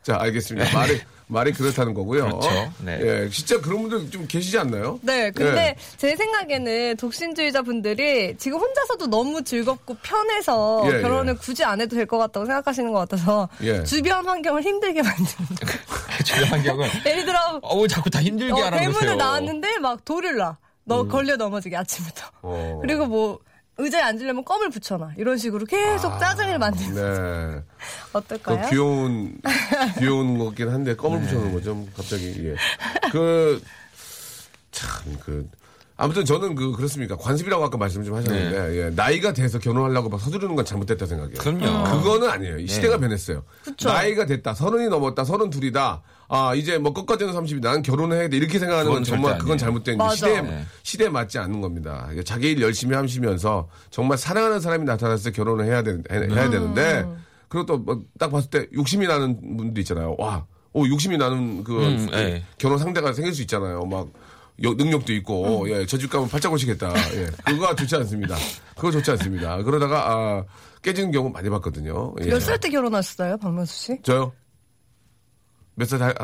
자, 0.03 0.17
알겠습니다. 0.21 0.73
말이, 0.79 1.01
말이 1.27 1.53
그렇다는 1.53 1.93
거고요. 1.93 2.25
그렇죠. 2.39 2.73
네. 2.79 2.99
예, 3.03 3.29
진짜 3.29 3.61
그런 3.61 3.83
분들 3.89 4.11
좀 4.11 4.27
계시지 4.27 4.59
않나요? 4.59 4.99
네, 5.03 5.31
근데 5.31 5.77
예. 5.79 5.97
제 5.99 6.17
생각에는 6.17 6.97
독신주의자 6.97 7.61
분들이 7.63 8.35
지금 8.39 8.59
혼자서도 8.59 9.09
너무 9.09 9.43
즐겁고 9.45 9.97
편해서 10.03 10.83
예, 10.87 11.03
결혼을 11.03 11.35
예. 11.35 11.39
굳이 11.39 11.65
안 11.65 11.81
해도 11.81 11.97
될 11.97 12.07
것 12.07 12.17
같다고 12.17 12.47
생각하시는 12.47 12.91
것 12.91 12.99
같아서 13.01 13.49
예. 13.63 13.85
주변 13.85 14.27
환경을 14.27 14.63
힘들게 14.63 15.03
만드는. 15.03 15.49
주변 16.25 16.45
환경을. 16.45 16.89
예를 17.05 17.27
들어 17.27 17.61
어, 17.63 17.79
왜 17.81 17.87
자꾸 17.89 18.09
다 18.09 18.23
힘들게 18.23 18.53
어, 18.53 18.57
하라고 18.57 18.77
그러세요? 18.79 18.93
대문을 19.01 19.17
나왔는데 19.19 19.79
막 19.81 20.03
돌을 20.07 20.37
놔. 20.37 20.57
너 20.85 21.07
걸려 21.07 21.37
넘어지게 21.37 21.77
아침부터. 21.77 22.25
음. 22.27 22.41
어. 22.45 22.79
그리고 22.81 23.05
뭐 23.05 23.39
의자에 23.79 24.03
앉으려면 24.03 24.45
껌을 24.45 24.71
붙여놔. 24.71 25.13
이런 25.17 25.39
식으로 25.39 25.65
계속 25.65 26.19
짜증을 26.19 26.59
만드는 26.59 26.95
네. 26.95 27.63
어떨까요? 28.13 28.63
그 28.63 28.71
귀여운 28.71 29.41
귀여운 29.99 30.39
거긴 30.39 30.69
한데 30.69 30.95
껌을 30.97 31.21
붙여놓은 31.21 31.53
거죠. 31.53 31.87
갑자기 31.97 32.35
예. 32.49 32.57
그 33.11 33.63
참 34.79 35.19
그 35.19 35.49
아무튼 36.01 36.25
저는 36.25 36.55
그 36.55 36.71
그렇습니까 36.73 37.17
관습이라고 37.17 37.65
아까 37.65 37.77
말씀 37.77 38.05
좀 38.05 38.15
하셨는데 38.15 38.79
예, 38.87 38.91
나이가 38.91 39.33
돼서 39.33 39.59
결혼하려고 39.59 40.09
막 40.09 40.21
서두르는 40.21 40.55
건 40.55 40.65
잘못됐다 40.65 41.07
생각해요. 41.07 41.35
그럼요. 41.39 41.99
그거는 41.99 42.31
아니에요. 42.31 42.59
이 42.59 42.69
시대가 42.69 42.99
변했어요. 42.99 43.43
그쵸. 43.65 43.89
나이가 43.89 44.25
됐다, 44.25 44.55
서른이 44.55 44.89
넘었다, 44.89 45.25
서른 45.25 45.51
둘이다. 45.51 46.03
아 46.29 46.55
이제 46.55 46.79
뭐 46.79 46.93
끝까지는 46.93 47.33
30이 47.33 47.61
나는 47.61 47.83
결혼을 47.83 48.17
해야 48.17 48.29
돼 48.29 48.37
이렇게 48.37 48.61
생각하는 48.61 48.93
건 48.93 49.03
정말 49.03 49.39
그건. 49.39 49.59
잘못된 49.59 49.97
맞아. 49.99 50.15
시대에 50.15 50.41
네. 50.43 50.65
시대에 50.85 51.09
맞지 51.09 51.39
않는 51.39 51.61
겁니다. 51.61 52.09
자기 52.25 52.53
일 52.53 52.63
열심히 52.63 52.95
하시면서 52.95 53.69
정말 53.91 54.19
사랑하는 54.19 54.61
사람이 54.61 54.85
나타났을 54.85 55.33
때 55.33 55.37
결혼을 55.37 55.65
해야 55.65 55.83
되, 55.83 55.91
해, 55.93 55.97
음. 56.17 56.31
해야 56.31 56.49
되는데 56.49 57.07
그리고 57.49 57.67
또 57.67 58.05
딱 58.21 58.31
봤을 58.31 58.51
때 58.51 58.67
욕심이 58.75 59.07
나는 59.09 59.57
분도 59.57 59.81
있잖아요. 59.81 60.15
와, 60.19 60.45
오 60.75 60.87
욕심이 60.87 61.17
나는 61.17 61.65
그 61.65 61.77
음, 61.83 62.09
예. 62.13 62.45
결혼 62.59 62.79
상대가 62.79 63.13
생길 63.13 63.35
수 63.35 63.41
있잖아요. 63.43 63.85
막 63.87 64.09
여- 64.65 64.75
능력도 64.75 65.13
있고 65.15 65.63
음. 65.63 65.69
예, 65.71 65.87
저 65.87 65.97
집 65.99 66.11
가면 66.11 66.29
팔짝 66.29 66.53
오시겠다. 66.53 66.93
예, 67.15 67.27
그거 67.45 67.75
좋지 67.75 67.95
않습니다. 67.97 68.37
그거 68.75 68.91
좋지 68.91 69.11
않습니다. 69.13 69.63
그러다가 69.63 70.11
아, 70.11 70.45
깨지는 70.83 71.11
경우 71.13 71.29
많이 71.31 71.49
봤거든요. 71.51 72.15
예. 72.23 72.27
몇살 72.27 72.59
때 72.59 72.69
결혼하셨어요, 72.71 73.37
박명수 73.39 73.75
씨? 73.75 74.03
저요? 74.03 74.33
몇살 75.79 76.15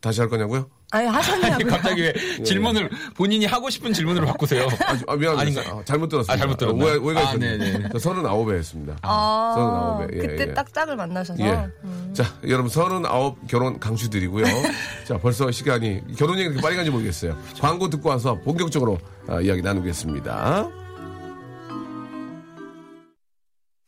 다시 0.00 0.20
할 0.20 0.30
거냐고요? 0.30 0.68
아니 0.90 1.06
하셨냐고요? 1.08 1.66
갑자기 1.66 2.02
왜 2.02 2.12
질문을 2.42 2.88
본인이 3.14 3.44
하고 3.44 3.68
싶은 3.68 3.92
질문으로 3.92 4.26
바꾸세요? 4.26 4.66
아, 4.86 4.98
아, 5.08 5.16
미안합니다. 5.16 5.40
아닌가요? 5.40 5.78
아, 5.80 5.84
잘못 5.84 6.08
들었습니다. 6.08 6.32
아, 6.32 6.36
잘못 6.36 6.56
들었나요? 6.56 6.86
오해, 6.86 6.96
오해가 6.96 7.20
아, 7.20 7.22
있었네요. 7.24 7.58
네네. 7.58 7.88
저 7.92 7.98
39에 7.98 8.54
했습니다. 8.54 8.96
아, 9.02 9.98
39에. 10.00 10.14
예, 10.14 10.18
그때 10.26 10.46
예. 10.48 10.54
딱 10.54 10.72
짝을 10.72 10.96
만나셔서 10.96 11.42
예. 11.44 11.68
자, 12.14 12.24
여러분 12.48 12.70
39 12.70 13.36
결혼 13.46 13.78
강추드리고요. 13.78 14.46
자, 15.06 15.18
벌써 15.18 15.50
시간이 15.50 16.16
결혼 16.16 16.38
얘기 16.38 16.46
이렇게 16.48 16.62
빨리 16.62 16.76
간지 16.76 16.90
모르겠어요. 16.90 17.36
광고 17.60 17.90
듣고 17.90 18.08
와서 18.08 18.38
본격적으로 18.40 18.98
아, 19.28 19.40
이야기 19.40 19.60
나누겠습니다. 19.60 20.70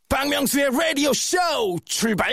박명수의 0.08 0.70
라디오 0.72 1.12
쇼 1.12 1.38
출발! 1.84 2.32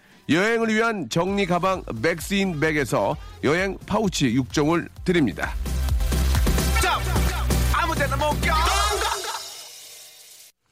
여행을 0.31 0.73
위한 0.73 1.09
정리 1.09 1.45
가방 1.45 1.83
맥스인 2.01 2.59
백에서 2.59 3.15
여행 3.43 3.77
파우치 3.85 4.33
6종을 4.35 4.87
드립니다. 5.03 5.53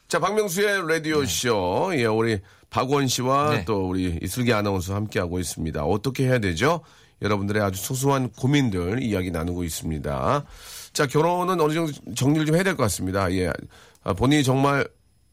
자, 0.07 0.19
박명수의 0.19 0.87
라디오쇼. 0.87 1.91
예, 1.95 2.05
우리 2.05 2.39
박원 2.69 3.07
씨와 3.07 3.49
네. 3.51 3.65
또 3.65 3.89
우리 3.89 4.17
이슬기 4.21 4.53
아나운서 4.53 4.95
함께하고 4.95 5.39
있습니다. 5.39 5.83
어떻게 5.83 6.25
해야 6.25 6.39
되죠? 6.39 6.81
여러분들의 7.21 7.61
아주 7.61 7.81
소소한 7.81 8.29
고민들 8.29 9.03
이야기 9.03 9.29
나누고 9.29 9.63
있습니다. 9.63 10.45
자, 10.93 11.05
결혼은 11.07 11.59
어느 11.59 11.73
정도 11.73 11.91
정리를 12.15 12.45
좀 12.45 12.55
해야 12.55 12.63
될 12.63 12.75
것 12.75 12.83
같습니다. 12.83 13.31
예. 13.33 13.51
아, 14.03 14.13
본인이 14.13 14.43
정말 14.43 14.87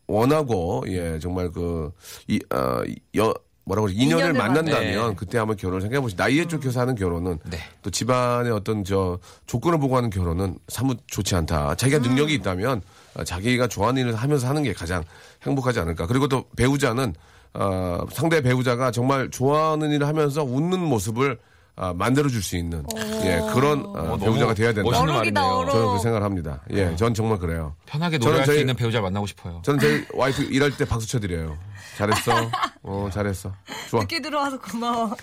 원하고, 0.08 0.84
예, 0.88 1.18
정말 1.20 1.50
그, 1.50 1.90
이, 2.28 2.38
어, 2.52 2.82
여, 3.16 3.32
뭐라고 3.66 3.86
그러지? 3.88 4.00
인연을 4.00 4.24
인연을 4.26 4.38
만난다면 4.38 5.08
네. 5.10 5.14
그때 5.16 5.38
한번 5.38 5.56
결혼을 5.56 5.80
생각해보시 5.82 6.14
나이에 6.16 6.46
쫓겨서 6.46 6.80
하는 6.80 6.94
결혼은 6.94 7.38
네. 7.44 7.58
또 7.82 7.90
집안의 7.90 8.52
어떤 8.52 8.84
저 8.84 9.18
조건을 9.46 9.78
보고 9.80 9.96
하는 9.96 10.08
결혼은 10.08 10.56
사뭇 10.68 10.98
좋지 11.08 11.34
않다. 11.34 11.74
자기가 11.74 11.98
능력이 11.98 12.32
있다면 12.34 12.80
어, 13.14 13.24
자기가 13.24 13.66
좋아하는 13.66 14.02
일을 14.02 14.14
하면서 14.14 14.48
하는 14.48 14.62
게 14.62 14.72
가장 14.72 15.02
행복하지 15.42 15.80
않을까. 15.80 16.06
그리고 16.06 16.28
또 16.28 16.44
배우자는 16.56 17.14
어, 17.54 17.98
상대 18.12 18.40
배우자가 18.40 18.92
정말 18.92 19.30
좋아하는 19.30 19.90
일을 19.90 20.06
하면서 20.06 20.44
웃는 20.44 20.78
모습을 20.78 21.38
아, 21.78 21.92
만들어줄 21.92 22.42
수 22.42 22.56
있는 22.56 22.84
예, 23.24 23.38
그런 23.52 23.84
어, 23.84 24.02
너무 24.16 24.18
배우자가 24.18 24.54
돼야 24.54 24.72
된다. 24.72 24.88
멋있는 24.90 25.12
말이네요. 25.12 25.66
저는 25.70 25.92
그 25.92 25.98
생각을 26.02 26.22
합니다. 26.22 26.62
예, 26.70 26.96
전 26.96 27.12
정말 27.12 27.36
그래요. 27.38 27.74
편하게 27.84 28.18
저는 28.18 28.26
노래할 28.30 28.46
수 28.46 28.52
저희- 28.52 28.60
있는 28.60 28.74
배우자 28.76 29.00
만나고 29.02 29.26
싶어요. 29.26 29.60
저는 29.62 29.80
저희 29.80 30.04
와이프 30.14 30.44
일할 30.44 30.74
때 30.74 30.86
박수 30.86 31.06
쳐드려요. 31.06 31.58
잘했어. 31.98 32.32
어, 32.82 33.08
잘했어. 33.12 33.52
좋아. 33.90 34.00
늦게 34.00 34.20
들어와서 34.20 34.58
고마워. 34.60 35.14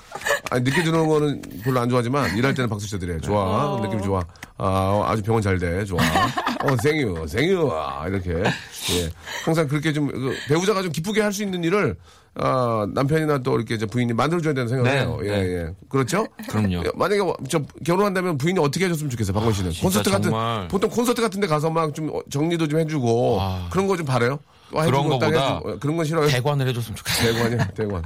아니, 0.51 0.63
늦게 0.63 0.83
들어오는 0.83 1.07
거는 1.09 1.41
별로 1.63 1.79
안 1.79 1.89
좋아하지만, 1.89 2.35
일할 2.37 2.53
때는 2.53 2.69
박수 2.69 2.89
쳐드려요. 2.89 3.21
좋아. 3.21 3.79
느낌 3.81 4.01
좋아. 4.01 4.21
아, 4.57 5.03
아주 5.07 5.21
병원 5.23 5.41
잘 5.41 5.57
돼. 5.57 5.85
좋아. 5.85 5.99
어, 6.01 6.75
생유, 6.81 7.25
생유. 7.27 7.69
아, 7.71 8.05
이렇게. 8.07 8.31
예. 8.31 9.09
항상 9.45 9.67
그렇게 9.67 9.93
좀, 9.93 10.07
그 10.07 10.35
배우자가 10.49 10.81
좀 10.81 10.91
기쁘게 10.91 11.21
할 11.21 11.31
수 11.33 11.41
있는 11.43 11.63
일을, 11.63 11.95
아, 12.35 12.85
남편이나 12.93 13.39
또 13.39 13.55
이렇게 13.55 13.75
이제 13.75 13.85
부인이 13.85 14.11
만들어줘야 14.13 14.53
되는 14.53 14.67
생각을 14.67 14.91
네, 14.91 14.99
해요. 15.01 15.19
예, 15.23 15.29
네. 15.29 15.53
예. 15.55 15.69
그렇죠? 15.89 16.25
그럼요. 16.49 16.83
예, 16.85 16.91
만약에 16.95 17.21
저 17.49 17.61
결혼한다면 17.85 18.37
부인이 18.37 18.59
어떻게 18.59 18.85
해줬으면 18.85 19.09
좋겠어요, 19.09 19.33
박원 19.33 19.53
씨는. 19.53 19.71
진짜 19.71 19.83
콘서트 19.83 20.09
같은, 20.11 20.29
정말. 20.31 20.67
보통 20.67 20.89
콘서트 20.89 21.21
같은 21.21 21.39
데 21.39 21.47
가서 21.47 21.69
막 21.69 21.93
좀 21.93 22.11
정리도 22.29 22.67
좀 22.67 22.79
해주고, 22.79 23.37
아. 23.39 23.67
그런 23.71 23.87
거 23.87 23.95
좀 23.95 24.05
바래요? 24.05 24.39
또 24.73 24.79
그런 24.85 25.07
거보다 25.09 25.53
해주고. 25.55 25.79
그런 25.79 25.97
건 25.97 26.05
싫어요? 26.05 26.27
대관을 26.27 26.67
해줬으면 26.67 26.95
좋겠어요. 26.95 27.33
대관이요, 27.33 27.67
대관. 27.75 28.03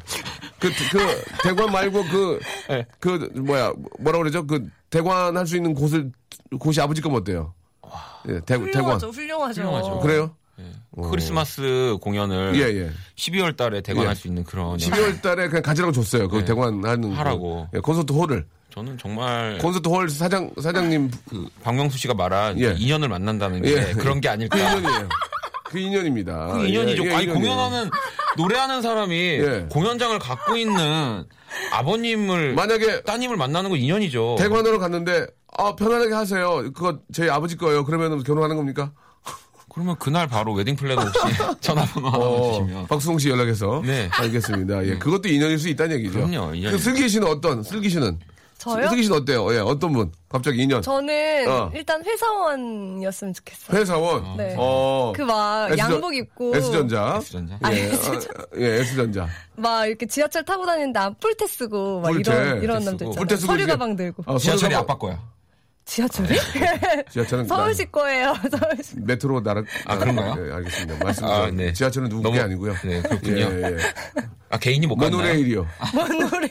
그, 0.60 0.70
그, 0.92 1.24
대관 1.44 1.72
말고 1.72 2.04
그, 2.06 2.40
네. 2.70 2.86
그, 3.00 3.30
뭐야, 3.36 3.74
뭐라 4.00 4.18
그러죠? 4.20 4.46
그, 4.46 4.68
대관 4.90 5.36
할 5.38 5.46
수 5.48 5.56
있는 5.56 5.74
곳을 5.74 6.12
고시 6.60 6.80
아버지 6.82 7.02
건 7.02 7.16
어때요? 7.16 7.54
예, 8.30 8.34
대, 8.42 8.58
대관. 8.58 8.68
훌륭하죠, 9.00 9.10
훌륭하죠. 9.10 9.62
훌륭하죠. 9.62 10.00
그래요? 10.00 10.36
크리스마스 11.12 11.98
공연을 12.02 12.54
예, 12.56 12.62
예. 12.86 12.92
12월 13.16 13.56
달에 13.56 13.82
대관할 13.82 14.12
예. 14.12 14.16
수 14.16 14.28
있는 14.28 14.44
그런 14.44 14.78
12월 14.78 15.22
달에 15.22 15.48
그냥 15.48 15.62
가지라고 15.62 15.92
줬어요. 15.92 16.28
그 16.28 16.38
네. 16.38 16.46
대관 16.46 16.84
하는. 16.84 17.12
하라고. 17.14 17.68
그, 17.72 17.78
예, 17.78 17.82
콘서트 17.82 18.12
홀을. 18.14 18.46
저는 18.74 18.98
정말 18.98 19.58
콘서트 19.60 19.88
홀 19.88 20.10
사장, 20.10 20.52
사장님 20.62 21.10
그 21.30 21.48
박명수 21.64 21.98
씨가 21.98 22.14
말한 22.14 22.60
예. 22.60 22.74
그 22.74 22.76
인연을 22.80 23.08
만난다는 23.10 23.62
게 23.62 23.72
예. 23.90 23.94
그런 23.94 24.20
게그 24.22 24.32
아닐까. 24.34 24.58
인연이에요. 24.58 25.10
그 25.70 25.80
인연입니다. 25.80 26.48
그 26.54 26.66
인연이죠. 26.68 27.04
예, 27.06 27.10
예, 27.10 27.16
아니. 27.16 27.28
공연하는 27.28 27.90
노래하는 28.38 28.82
사람이 28.82 29.16
예. 29.20 29.66
공연장을 29.70 30.18
갖고 30.20 30.56
있는 30.58 31.26
아버님을 31.72 32.54
만약에 32.54 33.02
따님을 33.04 33.36
만나는 33.38 33.70
건 33.70 33.80
인연이죠. 33.80 34.36
대관하러 34.40 34.80
갔는데, 34.80 35.28
아, 35.58 35.76
편안하게 35.76 36.14
하세요. 36.14 36.64
그거 36.74 37.00
저희 37.14 37.30
아버지 37.30 37.58
거예요. 37.58 37.84
그러면 37.86 38.24
결혼하는 38.24 38.56
겁니까? 38.56 38.92
그러면 39.74 39.96
그날 40.00 40.28
바로 40.28 40.54
웨딩 40.54 40.76
플래너 40.76 41.02
혹시 41.04 41.20
전화번호 41.62 42.08
하나 42.10 42.18
어, 42.26 42.62
주시면. 42.62 42.88
박수홍 42.88 43.20
씨 43.20 43.30
연락해서. 43.30 43.82
네. 43.86 44.10
알겠습니다. 44.12 44.86
예, 44.88 44.98
그것도 44.98 45.30
인연일 45.30 45.60
수 45.60 45.70
있다는 45.70 45.98
얘기죠. 45.98 46.14
그럼요, 46.14 46.54
인연이- 46.56 46.72
그 46.72 46.78
슬기 46.78 47.08
씨는 47.10 47.28
어떤, 47.28 47.64
슬기 47.64 47.90
씨는? 47.90 48.20
저요? 48.58 48.88
슬기 48.90 49.04
씨는 49.04 49.18
어때요? 49.18 49.54
예, 49.54 49.60
어떤 49.60 49.94
분? 49.94 50.12
갑자기 50.30 50.64
인연. 50.64 50.82
저는 50.82 51.48
어. 51.48 51.72
일단 51.76 52.04
회사원이었으면 52.04 53.34
좋겠어요. 53.34 53.78
회사원. 53.78 54.38
네. 54.38 54.56
어. 54.58 55.14
그 55.16 55.22
막 55.22 55.78
양복 55.78 56.16
입고 56.16 56.56
S전자. 56.56 57.18
S전자. 57.22 57.58
아, 57.62 57.74
예, 57.74 57.88
어, 57.92 57.94
예, 58.58 58.66
S전자. 58.82 59.28
막 59.56 59.86
이렇게 59.86 60.06
지하철 60.06 60.44
타고 60.44 60.66
다니는데 60.66 61.00
안 61.00 61.14
뿔테 61.20 61.46
쓰고 61.48 62.02
막 62.02 62.12
뿔테. 62.12 62.32
이런 62.32 62.64
이런 62.64 62.76
남자. 62.84 62.92
있잖아요. 63.06 63.12
뿔테 63.14 63.36
쓰고 63.36 63.48
서류 63.54 63.68
가방 63.68 63.96
들고. 63.96 64.24
어, 64.26 64.38
지하철이 64.38 64.74
거야. 64.98 65.22
지하철이? 65.88 66.38
지하철은 67.10 67.48
서울시 67.48 67.86
거예요. 67.92 68.36
서울시. 68.52 68.96
메트로 68.98 69.42
나라. 69.42 69.64
아, 69.86 69.98
그런가요? 69.98 70.36
네, 70.36 70.54
알겠습니다. 70.54 71.04
말씀. 71.04 71.26
아, 71.26 71.50
네. 71.50 71.72
지하철은 71.74 72.10
누구 72.10 72.24
게 72.24 72.30
너무- 72.30 72.42
아니고요. 72.42 72.74
네, 72.84 73.02
그렇군요. 73.02 73.38
예, 73.40 73.62
예. 73.64 73.78
아 74.50 74.58
개인이 74.58 74.86
못 74.88 74.96
갔나요? 74.96 75.18
모노레일이요. 75.18 75.68
뭔 75.94 76.20
노래? 76.20 76.48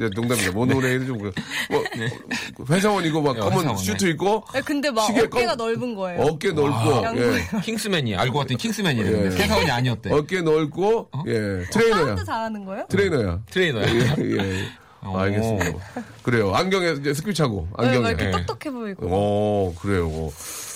예, 0.00 0.08
농담입니다. 0.14 0.52
모노레일은 0.52 1.06
좀 1.06 1.18
그- 1.18 1.32
뭐 1.70 2.66
회사원이고 2.68 3.22
막 3.22 3.34
네, 3.34 3.40
검은 3.40 3.58
회사원, 3.58 3.76
슈트 3.76 4.04
네. 4.04 4.10
입고 4.12 4.44
근데 4.64 4.90
막 4.90 5.10
어깨가 5.10 5.28
껌- 5.28 5.56
넓은 5.56 5.94
거예요. 5.94 6.22
어깨 6.22 6.50
넓고. 6.52 7.18
예. 7.18 7.60
킹스맨이 7.62 8.16
알고 8.16 8.38
봤더니 8.38 8.56
킹스맨이랬는데 8.58 9.26
예. 9.26 9.30
세사원이 9.30 9.70
아니었대. 9.70 10.12
어깨 10.12 10.40
넓고 10.42 11.10
예 11.26 11.64
트레이너야. 11.70 12.04
사운드 12.06 12.24
잘하는 12.24 12.64
거예요? 12.64 12.86
트레이너야. 12.88 13.40
트레이너야. 13.50 13.86
예, 13.86 14.14
예. 14.38 14.64
어. 15.02 15.18
알겠습니다. 15.18 15.78
그래요. 16.22 16.54
안경에 16.54 16.90
이제 16.92 17.14
스킬 17.14 17.32
차고 17.34 17.68
네, 17.78 17.84
막 17.84 17.84
안경에. 17.86 18.08
이렇게 18.10 18.26
예. 18.26 18.30
똑똑해 18.30 18.70
보이고. 18.74 19.06
오, 19.06 19.74
그래요. 19.74 20.30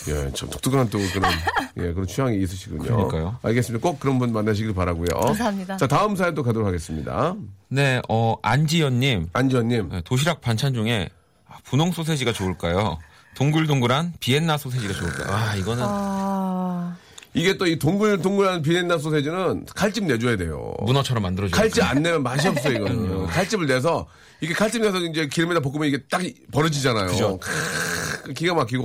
예, 0.09 0.31
참 0.33 0.51
독특한 0.51 0.89
또 0.91 0.99
그런, 1.13 1.31
예, 1.79 1.93
그런 1.93 2.07
취향이 2.07 2.39
있으시군요. 2.43 2.83
그러니까요. 2.83 3.39
알겠습니다. 3.43 3.83
꼭 3.83 3.99
그런 4.01 4.19
분 4.19 4.33
만나시길 4.33 4.75
바라고요 4.75 5.09
감사합니다. 5.19 5.77
자, 5.79 5.87
다음 5.87 6.15
사연 6.17 6.35
또 6.35 6.43
가도록 6.43 6.67
하겠습니다. 6.69 7.35
네, 7.69 8.01
어 8.09 8.37
안지연님 8.43 9.29
안지원님. 9.33 9.89
네, 9.91 10.03
도시락 10.05 10.41
반찬 10.41 10.75
중에 10.75 11.09
아, 11.49 11.57
분홍 11.65 11.93
소세지가 11.93 12.33
좋을까요? 12.33 12.99
동글동글한 13.37 14.13
비엔나 14.21 14.57
소세지가 14.59 14.93
좋을까요? 14.95 15.35
아 15.35 15.55
이거는 15.57 15.85
아, 15.87 16.97
이게 17.35 17.57
또 17.57 17.67
이 17.67 17.79
동글동글한 17.79 18.63
비엔나 18.63 18.99
소세지는 18.99 19.67
칼집 19.75 20.05
내줘야 20.05 20.37
돼요. 20.37 20.73
문어처럼 20.83 21.23
만들어줘요. 21.25 21.57
칼집 21.61 21.83
안 21.85 22.03
내면 22.03 22.23
맛이 22.23 22.47
없어요, 22.49 22.75
이거는. 22.79 23.27
칼집을 23.27 23.67
내서, 23.67 24.07
이게 24.41 24.55
칼집 24.55 24.83
내서 24.83 24.99
이제 25.01 25.27
기름에다 25.27 25.61
볶으면 25.61 25.89
이게 25.89 25.99
딱 26.11 26.23
벌어지잖아요. 26.53 27.07
그죠. 27.09 27.39
크, 27.39 28.33
기가 28.35 28.55
막히고. 28.55 28.85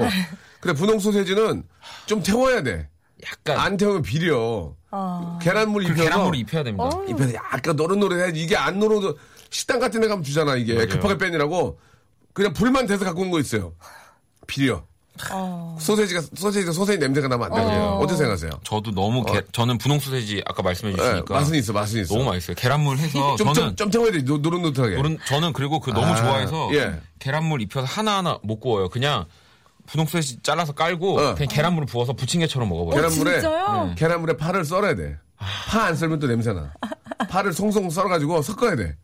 근데 0.60 0.78
분홍 0.78 1.00
소세지는 1.00 1.64
좀 2.08 2.24
태워야 2.24 2.64
돼. 2.64 2.90
약간 3.26 3.60
안 3.60 3.78
태우면 3.78 4.02
비려. 4.02 4.74
아. 4.92 5.38
계란물 5.42 5.84
그 5.84 5.90
입혀서. 5.92 6.04
계란물을 6.04 6.40
입혀야 6.40 6.64
됩니다. 6.64 6.84
어. 6.86 7.06
입혀서 7.08 7.34
약간 7.36 7.76
노릇노릇해야지. 7.76 8.42
이게 8.42 8.56
안 8.58 8.80
노릇, 8.80 9.16
식당 9.52 9.80
같은 9.80 10.02
데 10.02 10.08
가면 10.08 10.24
주잖아, 10.24 10.56
이게. 10.56 10.74
맞아요. 10.74 10.88
급하게 10.90 11.18
빼느라고. 11.18 11.80
그냥 12.34 12.54
불만 12.54 12.88
대서 12.88 13.06
갖고 13.06 13.22
온 13.22 13.30
거 13.30 13.40
있어요. 13.40 13.74
비려. 14.48 14.84
어. 15.32 15.76
소세지가, 15.80 16.22
소세지가 16.36 16.72
소세지 16.72 17.00
냄새가 17.00 17.28
나면 17.28 17.46
안 17.52 17.54
되거든요. 17.58 17.82
어. 17.84 17.98
어. 17.98 18.08
떻게 18.08 18.18
생각하세요? 18.18 18.52
저도 18.64 18.92
너무 18.92 19.24
게- 19.26 19.42
저는 19.52 19.78
분홍 19.78 20.00
소세지 20.00 20.42
아까 20.46 20.62
말씀해 20.64 20.94
예, 20.94 20.98
주시니까 20.98 21.34
맛은 21.34 21.56
있어, 21.56 21.74
맛은 21.74 22.02
있어. 22.02 22.14
너무 22.18 22.30
맛있어요. 22.30 22.56
계란물 22.56 22.98
해서 22.98 23.36
좀, 23.36 23.48
저는 23.54 23.54
좀, 23.54 23.76
좀 23.76 23.92
태워야 23.92 24.12
돼, 24.12 24.24
노- 24.24 24.38
노릇노릇하게. 24.38 24.96
노른- 24.96 25.18
저는 25.26 25.54
그리고 25.54 25.80
그 25.80 25.92
너무 25.92 26.06
아, 26.08 26.16
좋아해서 26.16 26.70
예. 26.74 27.00
계란물 27.20 27.62
입혀서 27.62 27.86
하나 27.86 28.18
하나 28.18 28.40
못 28.44 28.60
구워요. 28.60 28.90
그냥 28.90 29.26
분홍 29.88 30.06
소세지 30.08 30.40
잘라서 30.44 30.74
깔고 30.74 31.20
어. 31.20 31.36
그냥 31.36 31.48
계란물을 31.50 31.86
부어서 31.88 32.14
부침개처럼 32.14 32.70
먹어버려요. 32.70 33.02
계란물에, 33.10 33.42
진짜요? 33.42 33.94
계란물에 33.98 34.38
파를 34.38 34.64
썰어야 34.66 34.96
돼. 34.96 35.18
파 35.38 35.84
안 35.86 35.96
썰면 35.96 36.20
또 36.20 36.28
냄새나. 36.28 36.74
파를 37.30 37.54
송송 37.54 37.90
썰어가지고 37.90 38.42
섞어야 38.42 38.76
돼. 38.76 38.96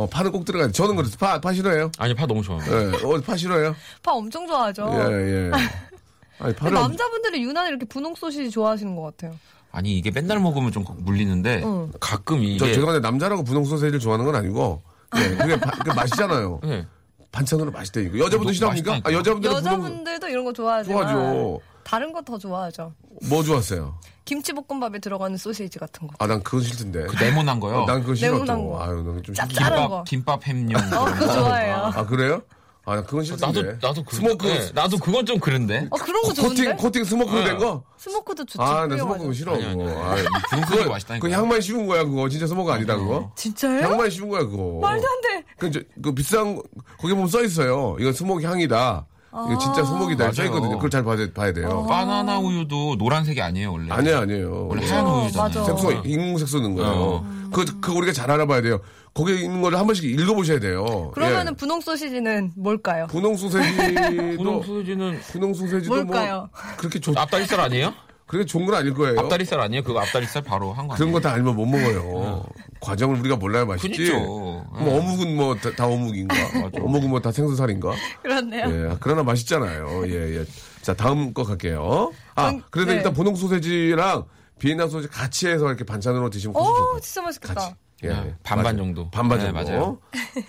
어, 0.00 0.06
파는 0.06 0.32
꼭 0.32 0.44
들어가야 0.46 0.68
돼. 0.68 0.72
저는 0.72 0.96
그렇죠. 0.96 1.18
파, 1.18 1.38
파 1.40 1.52
싫어해요? 1.52 1.90
아니 1.98 2.14
파 2.14 2.26
너무 2.26 2.42
좋아요. 2.42 2.60
예, 2.70 3.04
어, 3.04 3.20
파 3.20 3.36
싫어해요? 3.36 3.76
파 4.02 4.12
엄청 4.12 4.46
좋아하죠. 4.46 4.88
예, 4.94 5.46
예. 5.46 5.50
아니, 6.38 6.54
파를. 6.54 6.74
남자분들은 6.74 7.40
유난히 7.42 7.68
이렇게 7.68 7.84
분홍 7.84 8.14
소시지 8.14 8.50
좋아하시는 8.50 8.96
것 8.96 9.02
같아요. 9.02 9.36
아니 9.72 9.96
이게 9.98 10.10
맨날 10.10 10.40
먹으면 10.40 10.72
좀 10.72 10.84
물리는데 10.98 11.62
응. 11.64 11.92
가끔 12.00 12.38
저 12.58 12.64
이게 12.66 12.72
죄송한데 12.74 13.00
남자라고 13.06 13.44
분홍 13.44 13.64
소세지를 13.66 14.00
좋아하는 14.00 14.24
건 14.24 14.34
아니고, 14.34 14.82
예, 15.16 15.36
그게, 15.36 15.60
바- 15.60 15.70
그 15.84 15.90
맛이잖아요. 15.90 16.60
네. 16.64 16.86
반찬으로 17.30 17.70
맛있다니까. 17.70 18.14
여자분들 18.18 18.38
너무 18.38 18.52
싫어합니까? 18.54 18.90
아, 18.90 18.94
맛있다니까요. 18.94 19.22
분홍, 19.40 19.56
여자분들도 19.58 20.28
이런 20.28 20.44
거 20.44 20.52
좋아하지만 20.52 21.02
좋아하죠. 21.12 21.60
다른 21.84 22.12
거 22.12 22.20
더 22.22 22.38
좋아하죠. 22.38 22.92
뭐 23.28 23.42
좋았어요? 23.42 23.98
김치볶음밥에 24.24 24.98
들어가는 25.00 25.36
소시지 25.36 25.78
같은 25.78 26.06
거. 26.06 26.14
아, 26.18 26.26
난 26.26 26.42
그건 26.42 26.62
싫던데. 26.62 27.06
그 27.06 27.22
네모난 27.24 27.58
거요. 27.58 27.84
난 27.86 28.00
그거 28.02 28.14
싫어. 28.14 28.32
네모난 28.32 28.56
또. 28.58 28.70
거. 28.70 28.82
아유, 28.84 29.02
난좀 29.02 29.34
짭- 29.34 29.50
싫던데. 29.50 29.54
다른 29.56 29.76
김밥 29.76 29.88
거. 29.88 30.04
김밥 30.04 30.46
햄용. 30.46 30.80
어, 30.94 31.04
그거 31.06 31.32
좋아해요. 31.32 31.74
아, 31.94 32.06
그래요? 32.06 32.42
아, 32.84 32.94
난 32.94 33.04
그건 33.04 33.24
싫던데. 33.24 33.62
나도 33.62 33.86
나도 33.88 34.04
그 34.04 34.16
스모크, 34.16 34.46
네, 34.46 34.70
나도 34.72 34.98
그건 34.98 35.26
좀 35.26 35.38
그런데. 35.38 35.86
어, 35.90 35.96
그런 35.96 36.22
거 36.22 36.28
코팅, 36.28 36.42
좋은데? 36.54 36.74
코팅 36.76 37.04
스모크로 37.04 37.44
된 37.44 37.58
거? 37.58 37.82
스모크도 37.98 38.44
좋죠. 38.46 38.62
아, 38.62 38.86
나. 38.86 38.96
스모크 38.96 39.32
싫어. 39.32 39.54
아니, 39.54 39.64
아니, 39.66 39.76
그거. 39.84 40.02
아니. 40.04 40.20
아, 40.26 40.66
소세지 40.66 40.88
맛있다니까. 40.88 41.26
그 41.28 41.32
향만 41.34 41.60
씌운 41.60 41.86
거야, 41.86 42.04
그거. 42.04 42.28
진짜 42.28 42.46
스모크 42.46 42.70
아니다, 42.72 42.96
그거. 42.96 43.30
진짜요? 43.36 43.82
향만 43.82 44.10
씌운 44.10 44.28
거야, 44.28 44.44
그거. 44.44 44.78
말도 44.80 45.06
안 45.06 45.20
돼. 45.22 45.44
그, 45.58 45.70
저, 45.70 45.80
그 46.02 46.12
비싼, 46.14 46.54
거, 46.56 46.62
거기 46.98 47.12
보면 47.14 47.28
써 47.28 47.42
있어요. 47.42 47.96
이건 48.00 48.12
스모크 48.12 48.42
향이다. 48.44 49.06
이거 49.32 49.58
진짜. 49.58 49.84
써 49.84 49.94
맞아요. 49.94 50.44
있거든요. 50.46 50.74
그걸 50.76 50.90
잘 50.90 51.04
봐야, 51.04 51.16
봐야 51.32 51.52
돼요. 51.52 51.86
바나나 51.88 52.38
우유도 52.40 52.96
노란색이 52.96 53.40
아니에요 53.40 53.72
원래. 53.72 53.92
아니에요, 53.92 54.18
아니에요. 54.18 54.66
원래 54.68 54.82
예. 54.82 54.88
하얀 54.88 55.06
어, 55.06 55.22
우유잖아요. 55.22 55.48
맞아. 55.48 55.64
색소, 55.64 55.92
인공색소 56.04 56.60
넣은 56.60 56.74
거예요. 56.74 56.90
어. 56.90 57.48
그, 57.52 57.64
그 57.80 57.92
우리가 57.92 58.12
잘 58.12 58.30
알아봐야 58.30 58.60
돼요. 58.62 58.80
거기 59.14 59.40
있는 59.44 59.60
거를 59.60 59.78
한 59.78 59.86
번씩 59.86 60.04
읽어보셔야 60.04 60.58
돼요. 60.60 61.10
그러면 61.14 61.46
은 61.46 61.52
예. 61.52 61.56
분홍 61.56 61.80
소시지는 61.80 62.52
뭘까요? 62.56 63.06
분홍 63.08 63.36
소세지도, 63.36 64.36
분홍 64.38 64.62
소세지는 64.62 65.20
분홍 65.20 65.54
소세지도 65.54 65.94
뭘까요? 65.94 66.48
뭐, 66.52 66.76
그렇게 66.76 66.98
좋, 66.98 67.16
앞다리살 67.16 67.60
아니에요? 67.60 67.92
그렇게 68.30 68.46
좋은 68.46 68.64
건 68.64 68.76
아닐 68.76 68.94
거예요. 68.94 69.18
앞다리살 69.18 69.58
아니에요? 69.60 69.82
그거 69.82 70.00
앞다리살 70.00 70.42
바로 70.42 70.72
한 70.72 70.86
거 70.86 70.94
그런 70.94 71.08
아니에요? 71.08 71.20
거다 71.20 71.34
알면 71.34 71.56
못 71.56 71.66
먹어요. 71.66 72.44
과정을 72.80 73.18
우리가 73.20 73.34
몰라야 73.36 73.64
맛있지. 73.64 73.88
그니죠. 73.88 74.20
뭐 74.20 74.98
어묵은 74.98 75.36
뭐 75.36 75.54
다 75.56 75.86
어묵인가? 75.86 76.34
어묵은 76.80 77.10
뭐 77.10 77.20
다 77.20 77.32
생선살인가? 77.32 77.92
그렇네요. 78.22 78.66
예, 78.92 78.96
그러나 79.00 79.24
맛있잖아요. 79.24 80.06
예, 80.06 80.38
예. 80.38 80.44
자, 80.80 80.94
다음 80.94 81.34
거 81.34 81.42
갈게요. 81.42 82.12
아, 82.36 82.50
전- 82.52 82.62
그래도 82.70 82.92
네. 82.92 82.98
일단 82.98 83.12
분홍 83.12 83.34
소세지랑 83.34 84.24
비엔나 84.60 84.86
소세지 84.86 85.12
같이 85.12 85.48
해서 85.48 85.66
이렇게 85.66 85.84
반찬으로 85.84 86.30
드시면 86.30 86.54
훨씬 86.54 86.70
오, 86.70 86.74
같아요. 86.74 87.00
진짜 87.00 87.22
맛있겠다. 87.22 87.54
같이. 87.54 87.74
예, 88.04 88.08
네, 88.08 88.14
예. 88.28 88.34
반반 88.44 88.76
맞아요. 88.76 88.76
정도. 88.76 89.10
반반 89.10 89.38
네, 89.40 89.44
정도. 89.46 89.60
맞아요. 89.64 89.98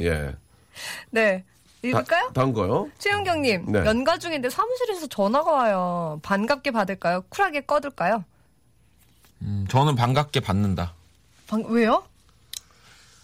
예. 0.01 0.35
네. 1.11 1.43
다, 1.81 1.87
읽을까요? 1.87 2.31
다음 2.33 2.53
거요. 2.53 2.89
최윤경님, 2.99 3.71
네. 3.71 3.85
연가 3.85 4.17
중인데 4.17 4.49
사무실에서 4.49 5.07
전화가 5.07 5.51
와요. 5.51 6.19
반갑게 6.23 6.71
받을까요? 6.71 7.23
쿨하게 7.29 7.61
꺼둘까요? 7.61 8.23
음, 9.41 9.65
저는 9.69 9.95
반갑게 9.95 10.41
받는다. 10.41 10.93
방, 11.47 11.63
왜요? 11.67 12.03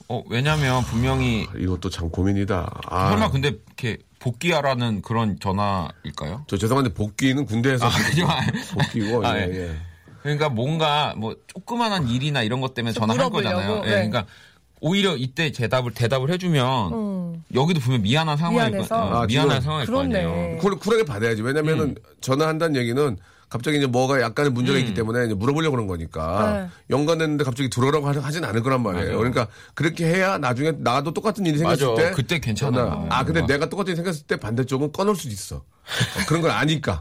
어, 0.10 0.24
왜냐면 0.30 0.84
분명히 0.84 1.48
이것도 1.56 1.90
참 1.90 2.10
고민이다. 2.10 2.82
아, 2.90 3.10
설마 3.10 3.30
근데 3.30 3.50
이렇게 3.50 3.98
복귀하라는 4.20 5.02
그런 5.02 5.40
전화일까요? 5.40 6.46
저 6.48 6.58
죄송한데 6.58 6.94
복귀는 6.94 7.46
군대에서 7.46 7.88
아? 7.88 7.92
복귀고 8.74 9.26
아, 9.26 9.38
예, 9.38 9.48
예. 9.52 9.70
예. 9.70 9.78
그러니까 10.24 10.50
뭔가 10.50 11.14
뭐 11.18 11.36
조그만한 11.48 12.08
일이나 12.08 12.42
이런 12.42 12.60
것 12.60 12.74
때문에 12.74 12.94
전화할 12.94 13.18
물어보려고, 13.18 13.56
거잖아요. 13.56 13.78
예, 13.86 13.90
네. 13.90 14.10
그러니까 14.10 14.26
오히려 14.80 15.16
이때 15.16 15.52
대답을 15.52 15.94
대답을 15.94 16.30
해주면 16.32 16.94
음. 16.94 17.44
여기도 17.54 17.80
보면 17.80 18.02
미안한 18.04 18.38
상황일 18.38 18.78
거, 18.88 18.96
아, 18.96 19.26
미안한 19.26 19.62
상황일 19.62 19.88
거 19.88 20.02
아니에요. 20.02 20.30
그렇네. 20.30 20.58
쿨, 20.58 20.78
쿨하게 20.78 21.04
받아야지. 21.06 21.42
왜냐면은 21.42 21.96
전화한다는 22.22 22.76
얘기는 22.76 23.18
갑자기 23.50 23.78
이제 23.78 23.88
뭐가 23.88 24.22
약간의 24.22 24.52
문제가 24.52 24.78
음. 24.78 24.82
있기 24.82 24.94
때문에 24.94 25.26
이제 25.26 25.34
물어보려고 25.34 25.72
그런 25.76 25.88
거니까 25.88 26.70
네. 26.90 26.96
연관됐는데 26.96 27.44
갑자기 27.46 27.70
들어오라고 27.70 28.06
하- 28.08 28.22
하진 28.22 28.44
않을 28.44 28.62
거란 28.62 28.84
말이에요. 28.84 29.06
맞아요. 29.06 29.18
그러니까 29.18 29.48
그렇게 29.74 30.06
해야 30.06 30.38
나중에 30.38 30.74
나도 30.78 31.14
똑같은 31.14 31.46
일이 31.46 31.58
생겼을 31.58 31.88
맞아. 31.88 32.02
때 32.10 32.12
그때 32.12 32.40
괜찮아. 32.40 32.78
나- 32.84 33.06
아 33.10 33.24
근데 33.24 33.40
뭔가. 33.40 33.54
내가 33.54 33.70
똑같은 33.70 33.92
일이 33.92 33.96
생겼을 33.96 34.24
때 34.28 34.36
반대쪽은 34.36 34.92
꺼놓을 34.92 35.16
수도 35.16 35.30
있어. 35.32 35.56
어, 35.56 35.64
그런 36.28 36.42
걸 36.42 36.52
아니까. 36.52 37.00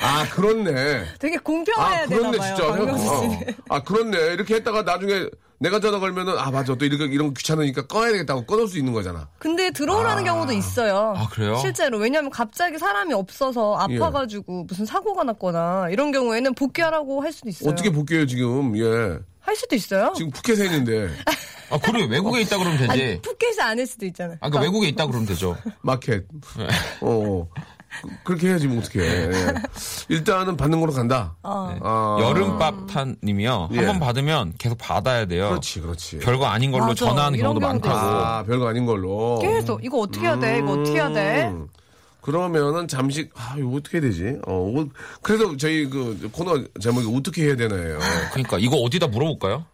아 0.00 0.28
그렇네. 0.30 1.06
되게 1.18 1.36
아 1.36 1.40
공평해야 1.42 2.06
되나 2.06 2.30
그렇네 2.30 2.38
봐요. 2.38 2.56
진짜. 2.56 2.68
어. 2.70 3.40
아 3.70 3.82
그렇네. 3.82 4.16
이렇게 4.34 4.54
했다가 4.54 4.82
나중에 4.82 5.26
내가 5.60 5.80
전화 5.80 5.98
걸면은 5.98 6.38
아 6.38 6.50
맞아 6.50 6.74
또 6.76 6.84
이런 6.84 6.98
거 6.98 7.04
이런 7.06 7.28
거 7.28 7.32
귀찮으니까 7.34 7.86
꺼야 7.86 8.12
되겠다고 8.12 8.46
꺼놓을 8.46 8.68
수 8.68 8.78
있는 8.78 8.92
거잖아. 8.92 9.28
근데 9.38 9.70
들어오라는 9.70 10.24
경우도 10.24 10.52
있어요. 10.52 11.14
아, 11.16 11.28
그래요? 11.28 11.56
실제로. 11.56 11.98
왜냐면 11.98 12.30
갑자기 12.30 12.78
사람이 12.78 13.12
없어서 13.12 13.74
아파가지고 13.76 14.64
무슨 14.64 14.84
사고가 14.86 15.24
났거나 15.24 15.88
이런 15.90 16.12
경우에는 16.12 16.54
복귀하라고 16.54 17.22
할 17.22 17.32
수도 17.32 17.48
있어요. 17.48 17.70
어떻게 17.70 17.90
복귀해요 17.90 18.26
지금? 18.26 18.76
예. 18.76 19.18
할 19.40 19.56
수도 19.56 19.74
있어요? 19.74 20.12
지금 20.14 20.30
푸켓에 20.30 20.66
있는데 20.66 21.08
아, 21.70 21.78
그래. 21.78 22.06
외국에 22.08 22.40
있다 22.42 22.56
그러면 22.58 22.78
되지. 22.78 22.90
아니, 22.90 23.22
푸켓이 23.22 23.60
아닐 23.60 23.86
수도 23.86 24.06
있잖아요. 24.06 24.36
아, 24.40 24.48
그러니까 24.48 24.60
외국에 24.60 24.88
있다 24.88 25.06
그러면 25.06 25.26
되죠. 25.26 25.56
마켓. 25.82 26.26
네. 26.56 26.66
어. 27.00 27.48
그- 28.02 28.08
그렇게 28.24 28.48
해야지 28.48 28.66
뭐 28.68 28.78
어떻게. 28.78 29.00
예. 29.00 29.30
일단은 30.08 30.56
받는 30.56 30.80
걸로 30.80 30.92
간다. 30.92 31.36
어. 31.42 31.76
아. 31.82 32.18
여름밥탄 32.20 33.16
님이요. 33.22 33.68
예. 33.72 33.76
한 33.78 33.86
번 33.86 34.00
받으면 34.00 34.54
계속 34.58 34.76
받아야 34.78 35.24
돼요. 35.26 35.48
그렇지, 35.50 35.80
그렇지. 35.80 36.18
별거 36.18 36.46
아닌 36.46 36.70
걸로 36.70 36.86
맞아. 36.86 37.06
전화하는 37.06 37.38
이런 37.38 37.54
경우도 37.54 37.66
경우도 37.66 37.88
많다고. 37.88 38.16
아, 38.24 38.42
별거 38.44 38.68
아닌 38.68 38.86
걸로. 38.86 39.38
계속 39.40 39.84
이거 39.84 39.98
어떻게 40.00 40.26
해야 40.26 40.38
돼? 40.38 40.58
이거 40.58 40.72
어떻게 40.72 40.92
해야 40.92 41.08
돼? 41.12 41.48
음. 41.48 41.68
그러면은 42.20 42.86
잠시 42.88 43.30
아 43.34 43.54
이거 43.58 43.70
어떻게 43.76 43.96
해야 43.98 44.02
되지? 44.02 44.36
어 44.46 44.52
어, 44.78 44.84
그래서 45.22 45.56
저희 45.56 45.88
그 45.88 46.28
코너 46.30 46.62
제목이 46.78 47.10
어떻게 47.16 47.44
해야 47.46 47.56
되나요? 47.56 47.98
그러니까 48.32 48.58
이거 48.58 48.76
어디다 48.76 49.06
물어볼까요? 49.06 49.64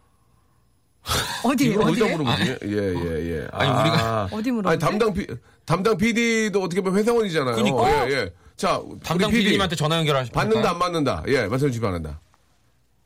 어디 1.43 1.65
이걸 1.67 1.89
어디다 1.89 2.05
어디? 2.05 2.15
물어보지? 2.15 2.57
예예 2.63 3.29
예. 3.41 3.47
아니, 3.51 3.69
우리가 3.69 4.29
어디 4.31 4.51
물어보지? 4.51 4.69
아니 4.69 4.79
담당 4.79 5.13
피 5.13 5.27
담당 5.65 5.97
PD도 5.97 6.61
어떻게 6.61 6.81
보면 6.81 6.99
회사원이잖아요. 6.99 7.55
그러니까. 7.55 8.07
예 8.09 8.11
예. 8.13 8.33
자 8.55 8.81
담당 9.03 9.29
PD 9.31 9.43
PD님한테 9.43 9.75
전화 9.75 9.97
연결하시 9.97 10.31
받는다 10.31 10.69
안 10.71 10.79
받는다. 10.79 11.23
예 11.27 11.45
말씀 11.47 11.67
주시 11.69 11.79
바란다. 11.81 12.19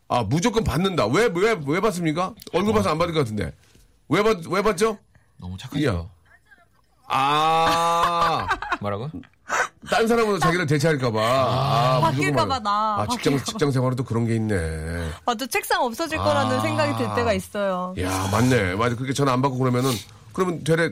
아 0.07 0.23
무조건 0.23 0.63
받는다. 0.63 1.05
왜 1.07 1.25
왜 1.27 1.57
왜 1.65 1.79
받습니까? 1.79 2.33
얼굴 2.53 2.73
봐서 2.73 2.89
안 2.89 2.97
받을 2.97 3.13
것 3.13 3.21
같은데. 3.21 3.53
왜 4.09 4.21
받 4.23 4.45
왜 4.49 4.61
받죠? 4.61 4.97
너무 5.37 5.57
착하죠. 5.57 6.09
아. 7.07 8.47
뭐라고? 8.81 9.09
딴 9.89 10.07
사람으로 10.07 10.37
자기를 10.37 10.67
대체할까봐. 10.67 11.19
아, 11.19 11.99
바뀔까봐 12.01 12.43
무조건 12.45 12.63
나. 12.63 12.95
아, 12.99 13.07
직장, 13.09 13.33
바뀔까봐. 13.33 13.43
직장 13.45 13.71
생활은 13.71 13.95
또 13.95 14.03
그런 14.03 14.27
게 14.27 14.35
있네. 14.35 15.09
맞아 15.25 15.47
책상 15.47 15.81
없어질 15.83 16.19
아. 16.19 16.23
거라는 16.23 16.61
생각이 16.61 16.97
들 16.97 17.15
때가 17.15 17.33
있어요. 17.33 17.95
야 17.99 18.29
맞네. 18.31 18.75
맞아. 18.75 18.95
그렇게 18.95 19.13
전화 19.13 19.33
안 19.33 19.41
받고 19.41 19.57
그러면은, 19.57 19.89
그러면 20.33 20.63
되레 20.63 20.91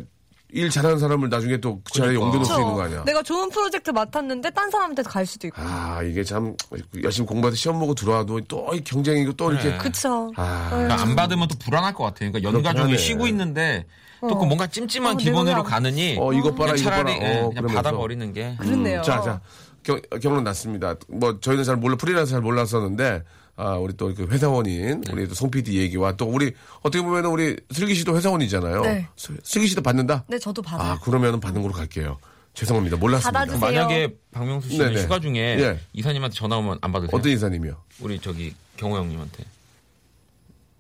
일 0.50 0.70
잘하는 0.70 0.98
사람을 0.98 1.28
나중에 1.30 1.58
또 1.58 1.82
그 1.84 1.92
자리에 1.92 2.16
그러니까. 2.16 2.26
옮겨놓을 2.26 2.46
수 2.46 2.52
그쵸? 2.54 2.62
있는 2.62 2.74
거 2.76 2.82
아니야. 2.84 3.04
내가 3.04 3.22
좋은 3.22 3.50
프로젝트 3.50 3.92
맡았는데 3.92 4.50
딴 4.52 4.72
사람한테 4.72 5.04
갈 5.04 5.26
수도 5.26 5.48
있고. 5.48 5.62
아, 5.62 6.02
이게 6.04 6.24
참, 6.24 6.56
열심히 7.04 7.28
공부해서 7.28 7.56
시험 7.58 7.80
보고 7.80 7.94
들어와도 7.94 8.42
또이 8.42 8.82
경쟁이고 8.84 9.34
또 9.34 9.52
이렇게. 9.52 9.70
그래. 9.72 9.78
그쵸. 9.78 10.32
아, 10.38 10.68
그러니까 10.70 11.02
안 11.02 11.16
받으면 11.16 11.48
또 11.50 11.56
불안할 11.60 11.94
것 11.94 12.04
같아요. 12.06 12.32
그러니까 12.32 12.44
연가족이 12.58 12.92
하네. 12.92 12.98
쉬고 12.98 13.28
있는데 13.28 13.86
또그 14.22 14.46
뭔가 14.46 14.68
찜찜한 14.68 15.14
어, 15.16 15.18
기분으로 15.18 15.64
가느니 15.64 16.16
어, 16.20 16.32
이것 16.34 16.56
봐라, 16.56 16.72
그냥 16.74 16.78
이것 16.78 16.90
봐라. 16.90 17.12
예, 17.12 17.16
어, 17.16 17.20
그냥 17.50 17.54
그러면서. 17.54 17.76
받아버리는 17.76 18.34
게 18.34 18.56
그렇네요. 18.60 19.02
자, 19.02 19.22
자. 19.22 19.42
경, 19.84 20.02
경론 20.22 20.44
났습니다. 20.44 20.96
뭐, 21.08 21.40
저희는 21.40 21.64
잘 21.64 21.76
몰라, 21.78 21.96
프리랜서 21.98 22.32
잘 22.32 22.42
몰랐었는데, 22.42 23.24
아, 23.60 23.74
우리 23.76 23.98
또 23.98 24.14
그 24.14 24.28
회사원인, 24.28 25.02
네. 25.02 25.12
우리 25.12 25.28
또송 25.28 25.50
PD 25.52 25.78
얘기와 25.80 26.14
또 26.16 26.26
우리, 26.26 26.54
어떻게 26.82 27.02
보면은 27.04 27.30
우리 27.32 27.58
슬기 27.72 27.96
씨도 27.96 28.16
회사원이잖아요. 28.16 28.82
네. 28.82 29.08
슬- 29.18 29.40
슬기 29.44 29.68
씨도 29.68 29.82
받는다? 29.82 30.24
네, 30.28 30.38
저도 30.40 30.62
받아요. 30.62 30.92
아, 30.94 31.00
그러면은 31.00 31.40
받는 31.40 31.62
걸로 31.64 31.74
갈게요. 31.74 32.20
죄송합니다. 32.54 32.98
몰랐습니다. 32.98 33.32
받아주세요. 33.40 33.60
만약에 33.60 34.16
박명수 34.32 34.70
씨는 34.70 34.90
네네. 34.94 35.04
휴가 35.04 35.20
중에 35.20 35.36
예. 35.60 35.80
이사님한테 35.94 36.36
전화 36.36 36.58
오면 36.58 36.80
안 36.82 36.92
받으세요? 36.92 37.16
어떤 37.18 37.32
이사님이요? 37.32 37.76
우리 38.00 38.20
저기 38.20 38.54
경호 38.78 38.96
형님한테. 38.98 39.44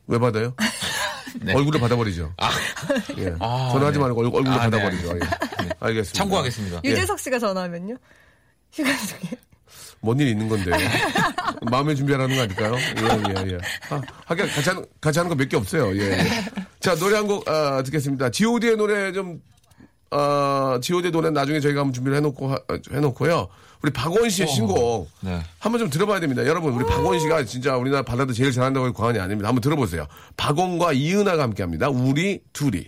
왜 0.07 0.17
받아요? 0.19 0.53
네. 1.41 1.53
얼굴을 1.53 1.79
받아버리죠. 1.79 2.33
예. 3.17 3.35
아, 3.39 3.69
전화하지 3.73 3.97
네. 3.97 4.03
말고 4.03 4.21
얼굴, 4.21 4.37
얼굴로 4.39 4.55
아, 4.55 4.69
네, 4.69 4.71
받아버리죠. 4.71 5.07
예. 5.17 5.69
알겠습니다. 5.79 6.17
참고하겠습니다. 6.17 6.81
예. 6.85 6.89
유재석 6.89 7.19
씨가 7.19 7.37
전화하면요? 7.39 7.97
휴가 8.71 8.89
중에. 8.97 9.31
뭔 10.01 10.19
일이 10.19 10.31
있는 10.31 10.47
건데. 10.49 10.71
마음의 11.69 11.95
준비하라는 11.95 12.35
거 12.35 12.41
아닐까요? 12.43 12.75
예, 12.75 13.41
예, 13.49 13.51
예. 13.53 13.57
아, 13.89 14.01
하긴 14.25 14.47
같이 14.47 14.69
하는, 14.69 14.85
같이 15.01 15.19
하는 15.19 15.29
거 15.29 15.35
몇 15.35 15.49
개 15.49 15.57
없어요. 15.57 15.95
예, 15.97 16.11
예. 16.11 16.27
자, 16.79 16.95
노래 16.95 17.17
한 17.17 17.27
곡, 17.27 17.47
아, 17.49 17.81
듣겠습니다. 17.83 18.29
GOD의 18.29 18.77
노래 18.77 19.11
좀, 19.11 19.41
아, 20.11 20.79
GOD의 20.81 21.11
노래 21.11 21.29
나중에 21.31 21.59
저희가 21.59 21.81
한번 21.81 21.93
준비를 21.93 22.17
해놓고, 22.17 22.51
하- 22.51 22.59
해놓고요. 22.91 23.47
우리 23.83 23.91
박원 23.91 24.29
씨의 24.29 24.47
신곡. 24.47 25.09
네. 25.21 25.39
한번 25.59 25.79
좀 25.79 25.89
들어봐야 25.89 26.19
됩니다. 26.19 26.45
여러분, 26.45 26.73
우리 26.73 26.85
박원 26.85 27.19
씨가 27.19 27.43
진짜 27.45 27.75
우리나라 27.77 28.03
발라드 28.03 28.33
제일 28.33 28.51
잘한다고 28.51 28.87
해도 28.87 28.93
과언이 28.93 29.19
아닙니다. 29.19 29.47
한번 29.49 29.61
들어보세요. 29.61 30.07
박원과 30.35 30.93
이은하가 30.93 31.43
함께 31.43 31.63
합니다. 31.63 31.89
우리 31.89 32.39
둘이. 32.53 32.85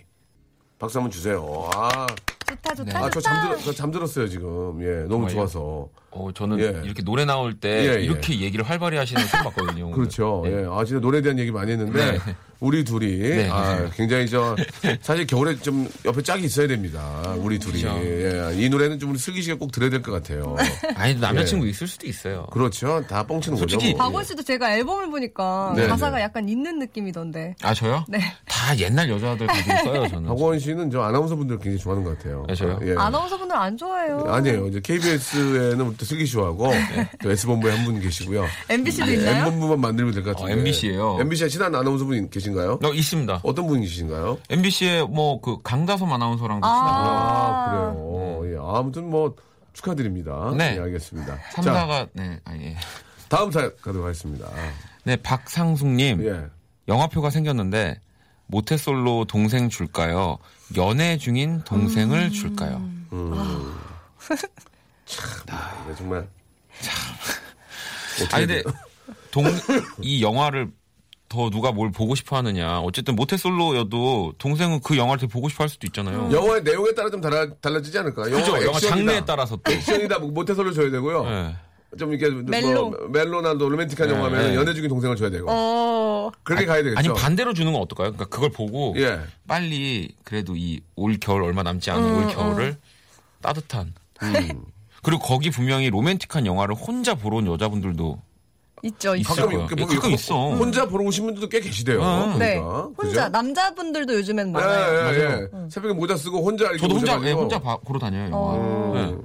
박수 0.79 0.97
한번 0.99 1.11
주세요. 1.11 1.69
아, 1.75 2.07
좋다, 2.47 2.73
좋다, 2.73 2.97
아, 2.97 3.09
저 3.09 3.19
좋다. 3.19 3.41
잠들, 3.41 3.57
저 3.65 3.73
잠들었어요, 3.73 4.27
지금. 4.29 4.81
예, 4.81 5.01
너무 5.07 5.27
정말요? 5.29 5.33
좋아서. 5.35 5.89
어, 6.11 6.29
저는 6.33 6.59
예. 6.59 6.81
이렇게 6.85 7.03
노래 7.03 7.23
나올 7.25 7.53
때 7.53 7.85
예, 7.85 7.95
예. 7.97 8.01
이렇게 8.03 8.39
얘기를 8.39 8.65
활발히 8.67 8.97
하시는 8.97 9.21
거 9.21 9.27
처음 9.27 9.43
봤거든요. 9.45 9.85
오늘. 9.85 9.95
그렇죠. 9.97 10.41
네. 10.45 10.51
예. 10.63 10.67
아, 10.69 10.83
진짜 10.83 10.99
노래에 10.99 11.21
대한 11.21 11.37
얘기 11.37 11.51
많이 11.51 11.71
했는데, 11.71 12.13
네. 12.13 12.19
우리 12.59 12.83
둘이, 12.83 13.17
네. 13.19 13.47
아, 13.49 13.89
굉장히 13.95 14.27
저, 14.27 14.55
사실 15.01 15.25
겨울에 15.27 15.55
좀 15.57 15.87
옆에 16.03 16.21
짝이 16.23 16.45
있어야 16.45 16.67
됩니다. 16.67 17.21
우리 17.37 17.57
둘이. 17.59 17.83
그렇죠. 17.83 18.01
예. 18.03 18.53
이 18.57 18.67
노래는 18.69 18.99
좀 18.99 19.11
우리 19.11 19.19
슬기 19.19 19.41
씨가 19.43 19.57
꼭 19.57 19.71
들어야 19.71 19.89
될 19.89 20.01
것 20.01 20.11
같아요. 20.11 20.55
아니 20.95 21.13
남자친구 21.15 21.67
있을 21.67 21.87
수도 21.87 22.07
있어요. 22.07 22.47
그렇죠. 22.51 23.03
다 23.07 23.23
뻥치는 23.25 23.57
거죠. 23.57 23.69
솔직히 23.69 23.93
뭐. 23.93 24.05
박원 24.05 24.23
씨도 24.25 24.43
제가 24.43 24.75
앨범을 24.75 25.09
보니까 25.09 25.73
네, 25.75 25.87
가사가 25.87 26.17
네. 26.17 26.23
약간 26.23 26.49
있는 26.49 26.79
느낌이던데. 26.79 27.55
아 27.61 27.73
저요? 27.73 28.03
네. 28.09 28.19
다 28.47 28.77
옛날 28.77 29.09
여자들 29.09 29.45
가지고 29.47 29.77
써요 29.85 30.07
저는. 30.09 30.27
박원 30.27 30.59
씨는 30.59 30.89
저 30.91 31.01
아나운서 31.01 31.35
분들 31.37 31.57
굉장히 31.59 31.77
좋아하는 31.77 32.03
것 32.03 32.17
같아요. 32.17 32.45
네, 32.47 32.55
저요? 32.55 32.79
예. 32.83 32.95
아나운서 32.97 33.37
분들 33.37 33.55
안 33.55 33.77
좋아해요. 33.77 34.25
아니에요. 34.27 34.67
이제 34.67 34.81
KBS에는 34.81 35.85
또 35.99 36.05
슬기 36.05 36.25
씨하고 36.25 36.71
또 37.21 37.29
S본부에 37.31 37.75
한 37.75 37.85
분 37.85 37.99
계시고요. 37.99 38.45
MBC도 38.69 39.09
예, 39.09 39.13
있나요? 39.15 39.47
M본부만 39.47 39.79
만들면 39.81 40.13
될 40.13 40.23
것 40.23 40.31
같은데. 40.35 40.53
어, 40.53 40.57
MBC 40.57 40.87
예요. 40.91 41.17
MBC에 41.19 41.49
친한 41.49 41.75
아나운서 41.75 42.05
분 42.05 42.29
계신가요? 42.29 42.79
어, 42.83 42.93
있습니다. 42.93 43.41
어떤 43.43 43.67
분이 43.67 43.85
계신가요? 43.85 44.37
MBC의 44.49 45.07
뭐그 45.07 45.57
강다솜 45.63 46.11
아나운서랑도 46.11 46.65
친하고 46.65 46.87
아, 46.87 47.69
그래요. 47.71 48.53
예. 48.53 48.57
아무튼 48.77 49.09
뭐 49.09 49.35
축하드립니다. 49.73 50.53
네. 50.57 50.75
예, 50.77 50.79
알겠습니다. 50.81 51.35
자, 51.35 51.41
삼사가 51.61 52.07
네 52.13 52.39
아니 52.45 52.65
예. 52.67 52.77
다음 53.27 53.51
사연 53.51 53.71
가도록 53.81 54.05
하겠습니다. 54.05 54.47
네 55.03 55.15
박상숙님 55.17 56.25
예. 56.25 56.45
영화표가 56.87 57.29
생겼는데 57.29 57.99
모태솔로 58.47 59.25
동생 59.25 59.69
줄까요? 59.69 60.37
연애 60.75 61.17
중인 61.17 61.61
동생을 61.65 62.31
줄까요? 62.31 62.81
아, 65.49 65.83
이거 65.85 65.95
정말. 65.95 66.27
아니 68.33 68.45
근데 68.47 68.63
동 69.31 69.45
이 70.01 70.21
영화를 70.21 70.69
더 71.29 71.49
누가 71.51 71.71
뭘 71.71 71.91
보고 71.91 72.15
싶어 72.15 72.37
하느냐. 72.37 72.79
어쨌든 72.79 73.15
모태솔로여도 73.15 74.33
동생은 74.39 74.79
그 74.81 74.97
영화를 74.97 75.19
되게 75.19 75.31
보고 75.31 75.47
싶어 75.47 75.63
할 75.63 75.69
수도 75.69 75.85
있잖아요. 75.87 76.29
영화의 76.31 76.63
내용에 76.63 76.93
따라 76.95 77.09
좀 77.11 77.21
달라, 77.21 77.47
달라지지 77.61 77.99
않을까요? 77.99 78.31
그죠? 78.35 78.63
영화. 78.65 78.79
장르에 78.79 79.23
따라서 79.25 79.55
또. 79.57 79.71
액션이다, 79.71 80.17
뭐 80.19 80.31
모태솔로 80.31 80.73
줘야 80.73 80.89
되고요. 80.89 81.23
네. 81.25 81.55
좀 81.99 82.13
이렇게 82.13 82.35
멜로. 82.49 82.89
뭐 82.89 83.07
멜로나 83.09 83.57
또 83.59 83.69
로맨틱한 83.69 84.07
네, 84.07 84.13
영화면 84.15 84.41
네. 84.49 84.55
연애 84.55 84.73
중인 84.73 84.89
동생을 84.89 85.15
줘야 85.15 85.29
되고. 85.29 85.47
어. 85.51 86.31
그렇게 86.43 86.65
가야 86.65 86.81
되겠죠. 86.83 86.97
아니 86.97 87.07
반대로 87.19 87.53
주는 87.53 87.71
건 87.73 87.81
어떨까요? 87.83 88.11
그러니까 88.11 88.25
그걸 88.35 88.49
보고 88.51 88.93
예. 88.97 89.19
빨리 89.47 90.11
그래도 90.23 90.55
이 90.55 90.81
올 90.95 91.17
겨울 91.19 91.43
얼마 91.43 91.61
남지 91.63 91.89
않은 91.91 92.03
음, 92.03 92.17
올 92.27 92.33
겨울을 92.33 92.77
따뜻한 93.41 93.93
음. 94.23 94.63
그리고 95.01 95.21
거기 95.21 95.49
분명히 95.49 95.89
로맨틱한 95.89 96.45
영화를 96.45 96.75
혼자 96.75 97.15
보러 97.15 97.37
온 97.37 97.47
여자분들도 97.47 98.19
있죠, 98.83 99.15
있죠. 99.15 99.33
있어요. 99.33 99.45
가끔, 99.65 99.77
예, 99.79 99.83
보면 99.83 99.95
가끔 99.95 100.11
있어. 100.11 100.51
혼자 100.55 100.87
보러 100.87 101.03
오신 101.05 101.25
분들도 101.25 101.49
꽤 101.49 101.59
계시대요. 101.59 102.01
음. 102.01 102.39
네. 102.39 102.59
보니까. 102.59 102.81
혼자 102.97 103.25
그죠? 103.25 103.29
남자분들도 103.29 104.13
요즘엔 104.15 104.47
예, 104.47 104.51
많아요. 104.51 105.13
예, 105.13 105.19
예. 105.19 105.47
새벽에 105.69 105.93
모자 105.93 106.15
쓰고 106.15 106.43
혼자 106.45 106.65
이렇게 106.65 106.79
저도 106.79 106.95
혼자. 106.95 107.19
예, 107.23 107.31
혼자 107.33 107.59
봐- 107.59 107.77
보러 107.77 107.99
다녀요. 107.99 108.25
영화. 108.25 108.37
어. 108.39 108.91
네. 108.95 109.17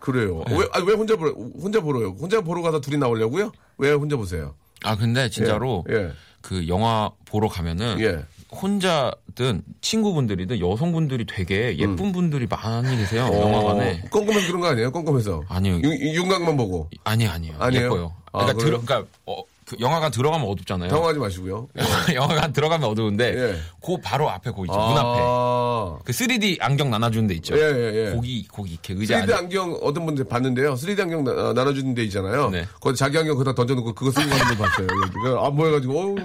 그래요. 0.00 0.42
왜, 0.50 0.66
아, 0.72 0.80
왜 0.80 0.94
혼자 0.94 1.16
보러, 1.16 1.30
혼자 1.32 1.80
보러요? 1.80 2.08
혼자 2.20 2.40
보러 2.40 2.62
가서 2.62 2.80
둘이 2.80 2.96
나오려고요? 2.96 3.52
왜 3.78 3.92
혼자 3.92 4.16
보세요? 4.16 4.54
아 4.82 4.96
근데 4.96 5.28
진짜로 5.28 5.84
예. 5.90 6.10
그 6.40 6.66
영화 6.68 7.10
보러 7.26 7.48
가면은 7.48 8.00
예. 8.00 8.24
혼자든 8.52 9.62
친구분들이든 9.80 10.60
여성분들이 10.60 11.26
되게 11.26 11.76
예쁜 11.78 12.12
분들이 12.12 12.46
많이 12.46 12.96
계세요. 12.96 13.24
어, 13.26 13.40
영화관에. 13.40 14.02
꼼꼼해서 14.10 14.46
그런 14.48 14.60
거 14.60 14.68
아니에요? 14.68 14.90
꼼꼼해서. 14.92 15.42
아니요. 15.48 15.80
윤- 15.82 16.14
윤곽만 16.14 16.56
보고. 16.56 16.88
아니 17.04 17.26
아니에요. 17.26 17.54
아니에요? 17.58 17.84
예뻐요. 17.86 18.14
아, 18.32 18.44
그러니까? 18.46 18.64
들어, 18.64 18.80
그러니까 18.80 19.10
어, 19.26 19.42
그 19.70 19.76
영화관 19.78 20.10
들어가면 20.10 20.48
어둡잖아요. 20.48 20.90
당황하지 20.90 21.20
마시고요. 21.20 21.68
영화관 22.14 22.52
들어가면 22.52 22.88
어두운데 22.90 23.24
예. 23.36 23.56
그 23.80 23.96
바로 24.02 24.28
앞에 24.28 24.50
거 24.50 24.64
있죠. 24.64 24.72
문 24.76 24.98
앞에. 24.98 25.20
아. 25.22 25.98
그 26.04 26.12
3D 26.12 26.56
안경 26.60 26.90
나눠주는 26.90 27.28
데 27.28 27.34
있죠. 27.34 27.56
예, 27.56 27.60
예, 27.62 28.08
예. 28.08 28.12
거기 28.14 28.48
거기 28.48 28.72
이렇게 28.72 28.94
의자 28.94 29.20
3D 29.20 29.22
안에 29.22 29.32
안경 29.34 29.78
어떤 29.80 30.06
분들 30.06 30.24
봤는데요. 30.24 30.74
3D 30.74 31.00
안경 31.02 31.22
나, 31.22 31.30
어, 31.30 31.52
나눠주는 31.52 31.94
데 31.94 32.02
있잖아요. 32.04 32.50
네. 32.50 32.66
거기 32.80 32.96
자기 32.96 33.16
안경 33.18 33.36
거기다 33.36 33.54
던져놓고 33.54 33.94
그거 33.94 34.10
쓰고 34.10 34.28
가는 34.28 34.44
걸 34.44 34.56
봤어요. 34.56 34.86
그안 35.22 35.54
보여가지고 35.54 36.00
어우, 36.00 36.16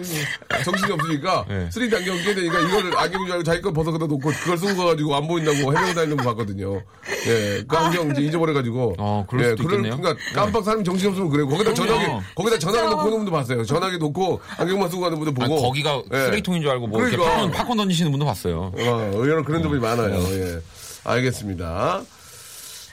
정신이 0.64 0.92
없으니까 0.92 1.46
네. 1.48 1.70
3D 1.70 1.96
안경 1.98 2.18
끼야 2.18 2.34
되니까 2.34 2.60
이거를 2.62 2.98
안경 2.98 3.26
줄 3.26 3.32
알고 3.34 3.44
자기 3.44 3.62
거 3.62 3.72
벗어 3.74 3.92
그다 3.92 4.08
놓고 4.08 4.28
그걸 4.32 4.58
쓰고 4.58 4.76
가가지고 4.76 5.16
안 5.16 5.28
보인다고 5.28 5.58
해명 5.58 5.94
다니는 5.94 6.18
거 6.18 6.24
봤거든요. 6.24 6.82
예, 7.28 7.64
그 7.68 7.78
안경 7.78 8.10
이제 8.10 8.22
잊어버려가지고. 8.22 8.96
어, 8.98 9.26
그럴 9.30 9.50
수도 9.52 9.64
그럴- 9.68 9.80
있겠네요. 9.86 10.02
그러니까 10.02 10.24
깜빡 10.34 10.64
사람이 10.64 10.84
정신 10.84 11.10
없으면 11.10 11.30
그래요. 11.30 11.48
거기다. 11.48 11.76
전화기 11.76 12.06
거기다 12.34 12.58
전화기 12.58 12.88
놓고 12.90 13.02
오는 13.06 13.18
분도 13.18 13.32
봤어요. 13.36 13.64
전화기 13.66 13.98
놓고 13.98 14.42
안경만 14.58 14.90
쓰고 14.90 15.02
가는 15.02 15.18
분도 15.20 15.44
아니, 15.44 15.50
보고. 15.54 15.62
거기가 15.68 16.02
예. 16.14 16.18
쓰레기통인 16.26 16.62
줄 16.62 16.72
알고 16.72 16.88
뭐 16.88 17.02
이렇게 17.02 17.18
그러니까. 17.18 17.38
팝콘, 17.38 17.52
팝콘 17.52 17.78
던지시는 17.78 18.12
분도 18.12 18.26
봤어요. 18.26 18.72
어, 18.76 19.12
의외로 19.14 19.44
그런 19.44 19.62
점이 19.64 19.80
많아요. 19.80 20.16
예. 20.16 20.60
알겠습니다. 21.04 22.02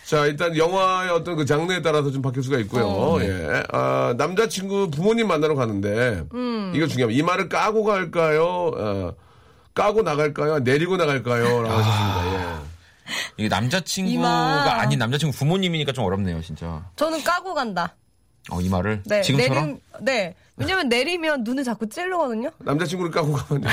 자, 0.06 0.26
일단 0.26 0.54
영화의 0.56 1.10
어떤 1.10 1.36
그 1.36 1.46
장르에 1.46 1.80
따라서 1.80 2.10
좀 2.10 2.20
바뀔 2.20 2.42
수가 2.42 2.58
있고요. 2.58 3.18
예. 3.22 3.62
아, 3.72 4.14
남자친구 4.18 4.90
부모님 4.90 5.26
만나러 5.28 5.54
가는데, 5.54 6.24
이거 6.74 6.86
중요합니다. 6.86 7.10
이 7.10 7.22
말을 7.22 7.48
까고 7.48 7.82
갈까요? 7.84 8.44
어, 8.76 9.12
까고 9.74 10.02
나갈까요? 10.02 10.58
내리고 10.58 10.98
나갈까요? 10.98 11.62
라고 11.62 11.74
하셨습니다. 11.76 12.34
예. 12.34 12.62
이게 13.38 13.48
남자친구가 13.48 14.12
이마. 14.12 14.80
아닌 14.82 14.98
남자친구 14.98 15.34
부모님이니까 15.36 15.92
좀 15.92 16.04
어렵네요, 16.04 16.42
진짜. 16.42 16.84
저는 16.96 17.24
까고 17.24 17.54
간다. 17.54 17.94
어, 18.50 18.60
이 18.60 18.68
말을 18.68 19.02
네. 19.04 19.22
지금처럼 19.22 19.64
내림, 19.64 19.80
네. 20.00 20.34
왜냐면 20.56 20.88
내리면 20.88 21.44
눈을 21.44 21.64
자꾸 21.64 21.88
찌르거든요. 21.88 22.50
남자친구를 22.58 23.10
까고 23.10 23.32
가면. 23.32 23.64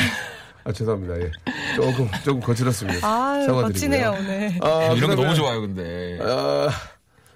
아, 0.64 0.72
죄송합니다. 0.72 1.20
예. 1.22 1.32
조금, 1.76 2.10
조금 2.24 2.42
거칠었습니다. 2.42 3.00
아유, 3.08 3.46
사과드리고요. 3.46 3.62
거치네요, 3.62 4.16
오늘. 4.20 4.60
아, 4.62 4.84
이런 4.86 4.90
거 4.90 4.96
그러면- 5.08 5.16
너무 5.18 5.36
좋아요, 5.36 5.62
근데. 5.62 6.20
아, 6.22 6.70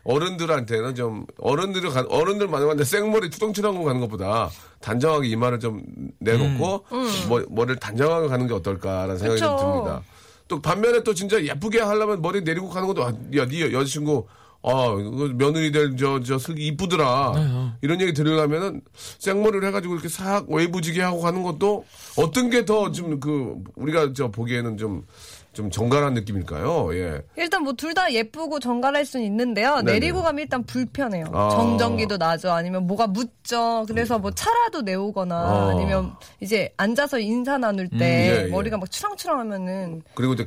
어른들한테는 0.03 0.95
좀 0.95 1.25
어른들 1.39 1.89
가, 1.89 2.05
어른들 2.09 2.47
만나는데 2.49 2.83
생머리 2.83 3.29
투덩치던 3.29 3.75
거 3.77 3.83
가는 3.85 4.01
것보다 4.01 4.49
단정하게 4.81 5.29
이마를 5.29 5.61
좀 5.61 5.81
내놓고 6.19 6.85
머, 7.29 7.41
머리를 7.49 7.77
단정하게 7.77 8.27
가는 8.27 8.45
게 8.47 8.53
어떨까라는 8.53 9.17
생각이 9.17 9.39
좀 9.39 9.55
그쵸. 9.55 9.65
듭니다. 9.65 10.01
또 10.49 10.61
반면에 10.61 11.03
또 11.03 11.13
진짜 11.13 11.41
예쁘게 11.41 11.79
하려면 11.79 12.21
머리 12.21 12.41
내리고 12.41 12.67
가는 12.69 12.85
것도 12.85 13.05
아, 13.05 13.13
야, 13.37 13.45
네 13.47 13.71
여자친구 13.71 14.27
아, 14.65 14.95
며느리 15.35 15.71
될 15.71 15.95
저 15.97 16.21
저 16.21 16.39
슬기 16.39 16.67
이쁘더라. 16.67 17.33
이런 17.81 17.99
얘기 17.99 18.13
들으려면은 18.13 18.81
생머리를 19.19 19.67
해가지고 19.67 19.93
이렇게 19.95 20.07
싹 20.07 20.49
웨이브지게 20.49 21.01
하고 21.01 21.19
가는 21.21 21.43
것도 21.43 21.83
어떤 22.17 22.49
게 22.49 22.63
더 22.65 22.91
좀 22.91 23.19
그 23.19 23.55
우리가 23.75 24.13
저 24.13 24.29
보기에는 24.31 24.77
좀 24.77 25.05
좀 25.53 25.69
정갈한 25.69 26.13
느낌일까요? 26.15 26.95
예. 26.95 27.21
일단 27.37 27.63
뭐 27.63 27.73
둘 27.73 27.93
다 27.93 28.11
예쁘고 28.11 28.59
정갈할 28.59 29.05
수는 29.05 29.23
있는데요. 29.27 29.75
네네. 29.81 29.93
내리고 29.99 30.23
가면 30.23 30.39
일단 30.41 30.63
불편해요. 30.63 31.25
아. 31.31 31.49
정전기도 31.51 32.17
나죠. 32.17 32.51
아니면 32.51 32.87
뭐가 32.87 33.05
묻죠. 33.05 33.85
그래서 33.87 34.17
뭐 34.17 34.31
차라도 34.31 34.81
내오거나 34.81 35.35
아. 35.35 35.69
아니면 35.69 36.15
이제 36.39 36.73
앉아서 36.77 37.19
인사 37.19 37.59
나눌 37.59 37.87
때 37.87 37.97
예, 38.03 38.45
예. 38.45 38.47
머리가 38.49 38.77
막 38.77 38.89
추랑추랑하면은 38.89 40.01
그리고 40.15 40.33
게, 40.33 40.45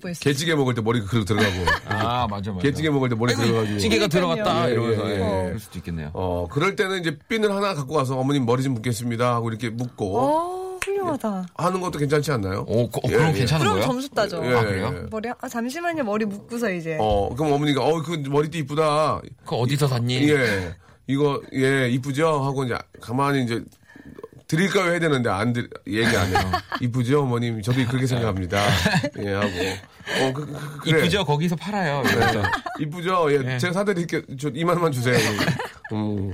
보일 0.00 0.14
수 0.14 0.20
게찌개 0.22 0.56
먹을 0.56 0.74
때 0.74 0.80
머리가 0.80 1.06
그렇게 1.06 1.24
들어가고 1.24 1.54
아, 1.86 2.26
맞아, 2.28 2.50
맞아. 2.50 2.62
게찌개 2.62 2.90
먹을 2.90 3.08
때 3.08 3.14
머리 3.14 3.34
들어가가지고 3.34 3.78
찌개가 3.78 4.08
들어갔다 4.08 4.68
예, 4.68 4.72
이러면서 4.72 5.08
예, 5.08 5.10
예, 5.10 5.14
예. 5.14 5.18
그럴 5.46 5.58
수도 5.60 5.78
있겠네요. 5.78 6.10
어 6.14 6.48
그럴 6.50 6.74
때는 6.74 6.98
이제 6.98 7.16
핀을 7.28 7.54
하나 7.54 7.74
갖고 7.74 7.94
와서 7.94 8.18
어머님 8.18 8.44
머리 8.44 8.64
좀 8.64 8.74
묻겠습니다 8.74 9.34
하고 9.34 9.50
이렇게 9.50 9.70
묻고 9.70 10.18
어, 10.18 10.67
훌륭하다. 11.02 11.46
하는 11.56 11.80
것도 11.80 11.98
괜찮지 11.98 12.32
않나요? 12.32 12.64
오, 12.66 12.88
그- 12.90 12.98
어, 12.98 13.02
예, 13.08 13.16
그럼 13.16 13.28
예. 13.30 13.32
괜찮은 13.38 13.60
그럼 13.60 13.74
거예요? 13.76 13.86
점수 13.86 14.08
따죠. 14.10 14.42
예, 14.44 14.54
아, 14.54 14.64
그래요? 14.64 14.92
예. 14.94 15.06
머리 15.10 15.28
아 15.40 15.48
잠시만요. 15.48 16.04
머리 16.04 16.24
묶고서 16.24 16.70
이제 16.72 16.96
어 17.00 17.34
그럼 17.34 17.52
어머니가 17.52 17.84
어 17.84 18.02
그 18.02 18.22
머리띠 18.28 18.58
이쁘다 18.58 19.20
그거 19.44 19.56
어디서 19.56 19.88
샀니? 19.88 20.28
예 20.30 20.74
이거 21.06 21.40
예 21.54 21.88
이쁘죠 21.90 22.26
하고 22.44 22.64
이제 22.64 22.76
가만히 23.00 23.44
이제 23.44 23.62
드릴까요 24.48 24.90
해야 24.90 24.98
되는데 24.98 25.28
안 25.30 25.52
드, 25.52 25.68
얘기 25.86 26.16
안 26.16 26.26
해요 26.28 26.50
이쁘죠 26.80 27.22
어머님 27.22 27.60
저도 27.62 27.84
그렇게 27.86 28.06
생각합니다 28.06 28.58
예 29.20 29.34
하고 29.34 29.46
어 30.20 30.32
그, 30.32 30.46
그, 30.46 30.78
그래 30.80 31.00
이쁘죠? 31.00 31.24
거기서 31.24 31.54
팔아요. 31.56 32.02
네. 32.02 32.42
이쁘죠 32.80 33.30
예 33.30 33.54
예. 33.54 33.58
제가 33.58 33.74
사드릴게 33.74 34.22
저 34.40 34.48
2만 34.50 34.80
원 34.82 34.90
주세요 34.90 35.16
음. 35.92 36.32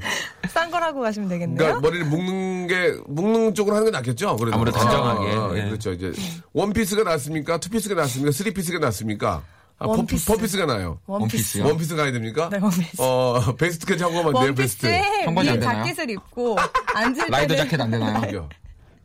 싼 0.48 0.70
거라고 0.70 1.00
가시면 1.00 1.29
되겠네요. 1.29 1.57
그러니까 1.57 1.81
머리를 1.81 2.07
묶는 2.07 2.66
게 2.66 2.94
묶는 3.07 3.55
쪽으로 3.55 3.77
하는 3.77 3.87
게 3.87 3.90
낫겠죠. 3.92 4.37
그래도 4.37 4.57
아무래도 4.57 4.79
단정하게. 4.79 5.27
아, 5.33 5.50
예, 5.55 5.62
네. 5.62 5.68
그렇죠. 5.68 5.92
이제 5.92 6.12
원 6.53 6.72
피스가 6.72 7.05
낫습니까? 7.05 7.59
투 7.59 7.70
피스가 7.70 7.94
낫습니까? 7.94 8.33
쓰리 8.33 8.53
피스가 8.53 8.79
낫습니까? 8.81 9.42
아, 9.78 9.87
원 9.87 10.00
포, 10.00 10.06
피스. 10.06 10.26
포 10.26 10.37
피스가 10.38 10.66
나요. 10.66 11.00
원피스. 11.06 11.58
원피스요? 11.58 11.64
원 11.66 11.78
피스 11.78 11.96
가야 11.96 12.12
됩니까? 12.12 12.48
네, 12.50 12.58
원피스. 12.60 12.96
어 13.00 13.54
베스트까지 13.56 14.02
하고 14.04 14.14
가면 14.22 14.32
돼요. 14.42 14.54
베스트. 14.54 14.87
원피스에 14.87 15.24
청바지 15.24 15.48
위에 15.48 15.52
안 15.54 15.60
되나요? 15.60 15.84
자켓을 15.84 16.10
입고 16.10 16.56
앉을 16.94 17.26
라이더 17.28 17.54
때는 17.54 17.64
자켓 17.64 17.80
안 17.80 17.90
되나요? 17.90 18.20
저기요. 18.20 18.48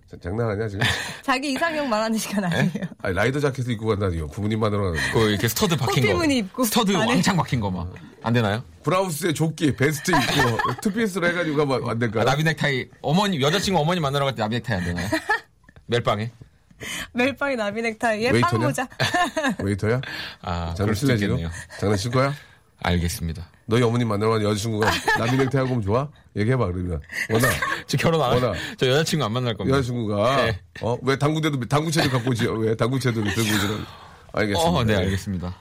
자, 0.10 0.17
장난하냐 0.23 0.67
지금? 0.67 0.86
자기 1.23 1.51
이상형 1.53 1.88
말하는 1.89 2.17
시간 2.17 2.43
아니에요. 2.45 2.86
아니, 3.03 3.15
라이더 3.15 3.39
자켓을 3.39 3.71
입고 3.73 3.86
간다니요. 3.88 4.27
부모님 4.29 4.60
만나러 4.60 4.84
가는 4.91 4.97
거. 5.13 5.19
그 5.19 5.29
이렇게 5.29 5.47
스터드 5.47 5.75
박힌 5.77 6.03
거. 6.03 6.10
호피무늬 6.10 6.38
입고. 6.39 6.63
스터드 6.63 6.95
안에. 6.95 7.13
왕창 7.13 7.38
박힌 7.38 7.60
거 7.60 7.69
막. 7.69 7.93
안 8.23 8.34
되나요? 8.34 8.63
브라우스에 8.84 9.34
조끼, 9.34 9.75
베스트 9.75 10.12
입고 10.12 10.58
투 10.82 10.91
피스로 10.91 11.27
해가지고 11.27 11.58
가면 11.58 11.89
안 11.89 11.99
될까요? 11.99 12.21
아, 12.23 12.25
나비 12.25 12.43
넥타이 12.43 12.88
어머니 13.01 13.39
여자친구 13.41 13.79
어머니 13.79 13.99
만나러 13.99 14.25
갈 14.25 14.36
때 14.36 14.41
나비 14.41 14.55
넥타이 14.55 14.77
안 14.77 14.84
되나요? 14.84 15.08
멜빵에? 15.88 16.32
멜빵이 17.13 17.56
나비 17.56 17.82
넥타이에 17.82 18.32
웨이터냐? 18.32 18.50
빵모자. 18.60 18.88
웨이터야? 19.63 20.02
아, 20.42 20.74
장난칠래 20.78 21.18
지금? 21.18 21.38
장난칠 21.80 22.12
거야? 22.12 22.34
알겠습니다. 22.82 23.48
너희 23.65 23.84
어머님 23.84 24.08
만나러 24.08 24.32
가는 24.32 24.46
여자친구가 24.46 24.89
나비 25.20 25.36
넥타이 25.38 25.62
하고 25.62 25.74
오면 25.74 25.84
좋아? 25.84 26.08
얘기해봐 26.36 26.65
그러면. 26.68 27.02
워낙. 27.30 27.50
저 27.88 27.98
결혼 27.98 28.22
안? 28.22 28.42
하, 28.42 28.54
저 28.78 28.88
여자친구 28.88 29.26
안 29.26 29.34
만날 29.34 29.56
겁니다. 29.56 29.78
여자친구가 29.78 30.46
네. 30.46 30.60
어왜 30.82 31.18
당구대도 31.18 31.60
당구채도 31.65 32.10
갖고 32.10 32.32
오지 32.32 32.48
왜 32.48 32.76
당구채도 32.76 33.22
들고 33.24 33.42
오지는 33.42 33.86
알겠습니다. 34.32 34.70
어, 34.72 34.84
네, 34.84 34.96
알겠습니다. 34.96 35.56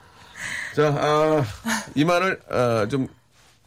자, 0.75 0.87
아, 0.97 1.43
이 1.95 2.05
말을 2.05 2.39
어, 2.49 2.87
좀 2.87 3.07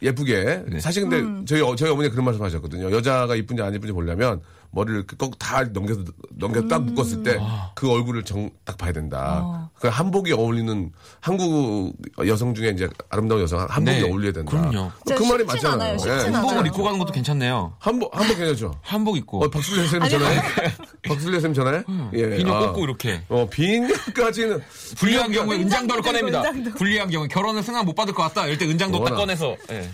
예쁘게 0.01 0.63
네. 0.67 0.79
사실 0.79 1.07
근데 1.07 1.45
저희 1.45 1.61
어- 1.61 1.75
저희 1.75 1.89
어머니 1.91 2.07
가 2.07 2.13
그런 2.13 2.25
말씀 2.25 2.41
하셨거든요. 2.43 2.91
여자가 2.91 3.35
이쁜지 3.35 3.61
안 3.61 3.73
이쁜지 3.73 3.93
보려면 3.93 4.41
머리를 4.75 5.05
꼭다 5.17 5.63
넘겨서 5.65 6.01
넘겨서 6.31 6.67
딱 6.67 6.83
묶었을 6.83 7.23
때 7.23 7.37
그 7.75 7.89
얼굴을 7.91 8.23
정 8.23 8.49
딱 8.65 8.77
봐야 8.77 8.91
된다. 8.93 9.69
그 9.79 9.87
한복이 9.89 10.31
어울리는 10.33 10.91
한국 11.19 11.93
여성 12.25 12.53
중에 12.55 12.69
이제 12.69 12.87
아름다운 13.09 13.41
여성 13.41 13.59
한복이 13.69 13.97
네, 14.01 14.03
어울려야 14.09 14.31
된다. 14.31 14.49
그럼요. 14.51 14.91
그 15.05 15.15
진짜 15.15 15.29
말이 15.31 15.43
맞잖아요. 15.43 15.97
예. 16.05 16.09
한복을. 16.31 16.67
입고 16.67 16.83
가는 16.83 16.97
것도 16.99 17.11
괜찮네요. 17.11 17.73
한복 17.79 18.15
한복 18.17 18.37
괜찮죠? 18.37 18.73
한복 18.81 19.17
입고 19.17 19.43
어, 19.43 19.49
박술래 19.49 19.87
쌤 19.87 20.07
전화해? 20.07 20.41
박술래 21.07 21.39
쌤 21.41 21.53
전화해? 21.53 21.83
예. 22.13 22.37
비녀 22.37 22.53
아. 22.53 22.67
꽂고 22.67 22.85
이렇게. 22.85 23.21
어, 23.29 23.47
비녀까지는. 23.49 24.61
불리한 24.97 25.31
경우에 25.31 25.57
은장도를 25.57 26.03
은장도 26.03 26.29
꺼냅니다. 26.41 26.73
불리한 26.77 27.09
경우 27.09 27.25
에 27.25 27.27
결혼을 27.27 27.61
승낙 27.63 27.83
못 27.85 27.93
받을 27.95 28.13
것 28.13 28.23
같다. 28.23 28.45
이럴 28.45 28.57
때 28.57 28.65
은장도 28.65 29.03
딱. 29.03 29.15
꺼내서. 29.15 29.55
예. 29.71 29.89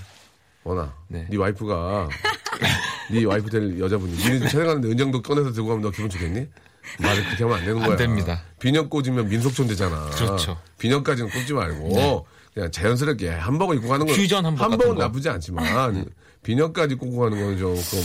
원아, 0.63 0.93
네. 1.07 1.25
네. 1.29 1.37
와이프가, 1.37 2.09
네 3.11 3.23
와이프 3.25 3.49
될 3.49 3.79
여자분이, 3.79 4.13
니네 4.17 4.39
집 4.39 4.49
촬영하는데 4.49 4.87
은장도 4.89 5.21
꺼내서 5.21 5.51
들고 5.51 5.69
가면 5.69 5.83
너 5.83 5.89
기분 5.91 6.09
좋겠니? 6.09 6.47
말을 6.99 7.23
그렇게 7.23 7.43
하면 7.43 7.57
안 7.59 7.65
되는 7.65 7.81
안 7.81 7.87
거야. 7.87 7.97
됩니다. 7.97 8.41
비녀 8.59 8.87
꽂으면 8.87 9.29
민속촌 9.29 9.67
되잖아. 9.67 10.09
그렇죠. 10.11 10.57
비녀까지는 10.79 11.29
꽂지 11.29 11.53
말고, 11.53 12.25
그냥 12.53 12.71
자연스럽게 12.71 13.29
한복을 13.29 13.77
입고 13.77 13.87
가는 13.87 14.05
건. 14.05 14.15
퓨전 14.15 14.45
한복 14.45 14.63
한복은 14.63 14.95
거. 14.95 15.01
나쁘지 15.03 15.29
않지만, 15.29 16.05
비녀까지 16.43 16.95
꽂고 16.95 17.19
가는 17.19 17.39
건 17.39 17.57
조금, 17.57 17.99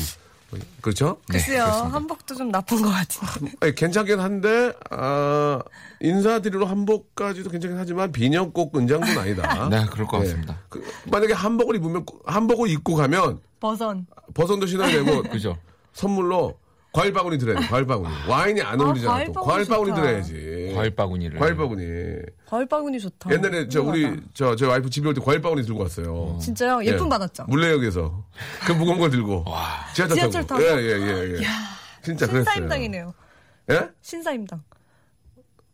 그렇죠? 0.80 1.16
글쎄요. 1.30 1.64
한복도 1.64 2.34
좀 2.34 2.50
나쁜 2.50 2.82
것 2.82 2.90
같은데. 2.90 3.52
아니, 3.60 3.74
괜찮긴 3.74 4.20
한데, 4.20 4.72
아, 4.90 5.60
인사드리러 6.00 6.66
한복까지도 6.66 7.50
괜찮긴 7.50 7.78
하지만, 7.78 8.12
비녀 8.12 8.50
꼭 8.50 8.76
은장도는 8.76 9.18
아니다. 9.18 9.68
네, 9.68 9.84
그럴 9.90 10.06
것 10.06 10.18
예. 10.18 10.24
같습니다. 10.24 10.58
그, 10.68 10.84
만약에 11.10 11.32
한복을 11.32 11.76
입으면, 11.76 12.04
꼭- 12.04 12.22
한복을 12.26 12.68
입고 12.70 12.94
가면, 12.94 13.40
버선. 13.60 14.06
버선도 14.34 14.66
신어야 14.66 14.90
되고, 14.90 15.22
그죠? 15.30 15.56
선물로 15.92 16.58
과일 16.92 17.12
바구니 17.12 17.38
드려야 17.38 17.58
돼. 17.60 17.66
과일 17.66 17.86
바구니. 17.86 18.12
와인이 18.28 18.62
안 18.62 18.80
어울리잖아. 18.80 19.12
과일 19.14 19.26
또. 19.28 19.32
바구니 19.32 19.52
과일 19.52 19.66
바구니. 19.68 19.94
드려야지. 19.94 20.34
과일 20.74 20.94
바구니를. 20.94 21.38
과일 21.38 21.56
바구니. 21.56 21.82
과일 22.46 22.66
바구니 22.66 23.00
좋다. 23.00 23.30
옛날에 23.32 23.68
저 23.68 23.82
우리 23.82 24.04
훌륭하다. 24.04 24.22
저저 24.34 24.68
와이프 24.68 24.90
집에 24.90 25.08
올 25.08 25.14
때 25.14 25.20
과일 25.24 25.40
바구니 25.40 25.62
들고 25.64 25.80
왔어요. 25.82 26.38
진짜요? 26.42 26.84
예쁨 26.84 27.06
예. 27.06 27.08
받았죠? 27.10 27.44
물레역에서 27.48 28.24
그 28.66 28.72
무거운 28.72 28.98
걸 28.98 29.10
들고 29.10 29.44
지하철, 29.94 30.16
지하철 30.16 30.46
타고. 30.46 30.62
타고? 30.62 30.78
예예 30.80 30.90
예 30.90 31.08
예, 31.08 31.32
예. 31.38 31.42
진짜 32.02 32.26
그랬어요. 32.26 32.44
신사임당이네요. 32.52 33.14
예? 33.70 33.88
신사임당. 34.02 34.62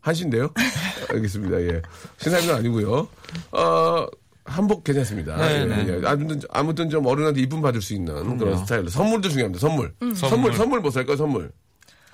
한신데요? 0.00 0.50
알겠습니다. 1.10 1.60
예. 1.62 1.82
신사임당 2.18 2.56
아니고요. 2.56 3.08
어, 3.52 4.06
한복 4.44 4.82
괜찮습니다. 4.84 5.36
네, 5.36 5.60
예, 5.60 5.64
네. 5.66 5.86
예. 5.88 6.06
아무튼, 6.06 6.40
아무튼 6.50 6.88
좀 6.90 7.04
어른한테 7.06 7.40
이쁨 7.42 7.60
받을 7.60 7.82
수 7.82 7.92
있는 7.94 8.38
그런 8.38 8.56
스타일로. 8.58 8.88
선물도 8.88 9.28
중요합니다. 9.28 9.60
선물. 9.60 9.92
선물, 10.00 10.16
선물. 10.16 10.54
선물 10.54 10.80
뭐 10.80 10.90
살까요? 10.90 11.16
선물. 11.16 11.52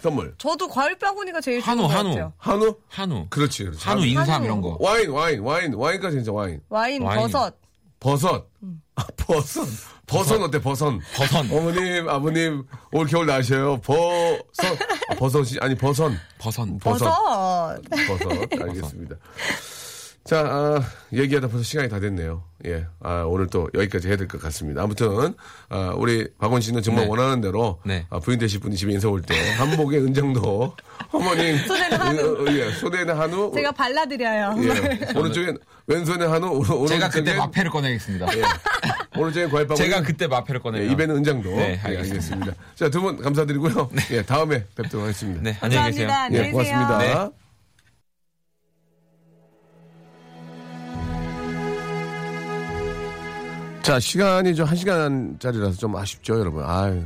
선물. 0.01 0.35
저도 0.39 0.69
과일 0.69 0.97
바구니가 0.99 1.41
제일 1.41 1.63
좋은 1.63 1.79
한우, 1.79 1.83
것 1.89 1.95
한우. 1.95 2.09
같아요. 2.11 2.33
한우? 2.39 2.77
한우. 2.89 3.27
그렇지, 3.31 3.65
그렇지. 3.65 3.85
한우 3.85 4.05
인삼. 4.05 4.45
이런 4.45 4.61
거. 4.61 4.77
와인, 4.81 5.11
와인, 5.11 5.41
와인, 5.41 5.75
와인까지 5.75 6.17
진짜 6.19 6.33
와인. 6.33 6.61
와인, 6.69 7.03
와인. 7.03 7.21
버섯. 7.21 7.55
버섯. 7.99 8.47
아, 8.95 9.05
버섯. 9.17 9.67
버섯 10.07 10.41
어때, 10.41 10.61
버섯? 10.61 10.93
버선. 11.17 11.51
어머님, 11.51 12.09
아버님, 12.09 12.65
올 12.93 13.07
겨울 13.07 13.27
나셔요. 13.27 13.81
버섯. 13.81 14.77
아, 15.11 15.15
버섯이, 15.17 15.59
아니, 15.61 15.75
버선. 15.75 16.19
버선. 16.39 16.79
버섯. 16.79 17.05
버섯. 17.07 17.81
버섯. 18.07 18.63
알겠습니다. 18.63 19.17
자, 20.27 20.41
아, 20.41 20.81
얘기하다 21.13 21.47
벌써 21.49 21.63
시간이 21.63 21.89
다 21.89 22.01
됐네요. 22.01 22.43
예. 22.67 22.85
아, 23.01 23.23
오늘 23.27 23.47
또 23.47 23.69
여기까지 23.75 24.09
해야 24.09 24.17
될 24.17 24.27
것 24.27 24.41
같습니다. 24.43 24.83
아무튼, 24.83 25.35
아, 25.69 25.93
우리 25.97 26.27
박원 26.39 26.61
씨는 26.61 26.83
정말 26.83 27.05
네. 27.05 27.11
원하는 27.11 27.41
대로 27.41 27.79
네. 27.85 28.07
아, 28.11 28.19
부인 28.19 28.39
되실 28.41 28.59
분이 28.59 28.75
집에 28.77 28.93
인사 28.93 29.09
올 29.09 29.23
때 29.23 29.35
한복의 29.53 30.01
은장도 30.03 30.75
어머님. 31.13 31.59
손에는 31.67 31.97
한우. 32.01 32.21
어, 32.21 32.43
어, 32.43 32.53
예. 32.53 32.73
손에는 32.73 33.17
한우. 33.17 33.53
제가 33.55 33.71
발라드려요. 33.73 34.57
예. 34.65 35.19
오른쪽엔 35.19 35.59
왼손에 35.87 36.27
한우. 36.27 36.49
오른- 36.59 36.87
제가 36.89 37.09
그때 37.09 37.37
마패를 37.37 37.71
꺼내겠습니다. 37.71 38.27
예. 38.37 38.43
오른쪽엔 39.21 39.49
과일빵. 39.51 39.77
제가 39.77 40.03
그때 40.03 40.27
마패를 40.27 40.61
꺼내요. 40.61 40.89
예, 40.89 40.93
입에는 40.93 41.17
은장도. 41.17 41.51
네, 41.51 41.57
예, 41.57 41.87
알겠습니다. 41.87 41.99
알겠습니다. 42.17 42.53
자, 42.75 42.89
두 42.91 43.01
분 43.01 43.23
감사드리고요. 43.23 43.91
예, 44.11 44.23
다음에 44.23 44.65
뵙도록 44.75 45.05
하겠습니다. 45.05 45.41
네, 45.43 45.57
안녕히 45.61 45.93
계세요. 45.93 46.11
예. 46.33 46.51
고맙습니다. 46.51 46.99
네. 46.99 47.46
자, 53.87 54.01
시간이 54.01 54.57
좀 54.57 54.67
한 54.67 54.75
시간짜리라서 54.75 55.79
좀 55.79 55.95
아쉽죠, 55.95 56.41
여러분. 56.41 56.65
아유, 56.65 57.05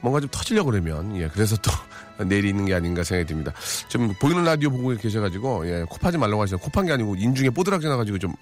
뭔가 0.00 0.18
좀 0.18 0.30
터지려고 0.30 0.70
그러면, 0.70 1.14
예, 1.20 1.28
그래서 1.28 1.56
또 1.56 1.70
있는 2.24 2.64
게 2.64 2.72
아닌가 2.72 3.04
생각이 3.04 3.28
듭니다. 3.28 3.52
좀 3.88 4.14
보이는 4.18 4.42
라디오 4.42 4.70
보고 4.70 4.96
계셔가지고, 4.96 5.68
예, 5.68 5.84
코 5.86 5.98
파지 5.98 6.16
말라고 6.16 6.40
하시는 6.40 6.58
코판 6.58 6.86
게 6.86 6.92
아니고 6.92 7.16
인중에 7.16 7.50
뽀드락지 7.50 7.86
나가지고 7.86 8.16
좀 8.18 8.32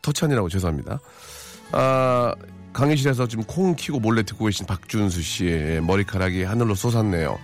터치하느라고 0.00 0.48
죄송합니다. 0.48 1.00
아, 1.72 2.32
강의실에서 2.72 3.26
지금 3.26 3.42
콩 3.42 3.74
키고 3.74 3.98
몰래 3.98 4.22
듣고 4.22 4.44
계신 4.44 4.64
박준수 4.66 5.20
씨의 5.20 5.82
머리카락이 5.82 6.44
하늘로 6.44 6.76
솟았네요. 6.76 7.36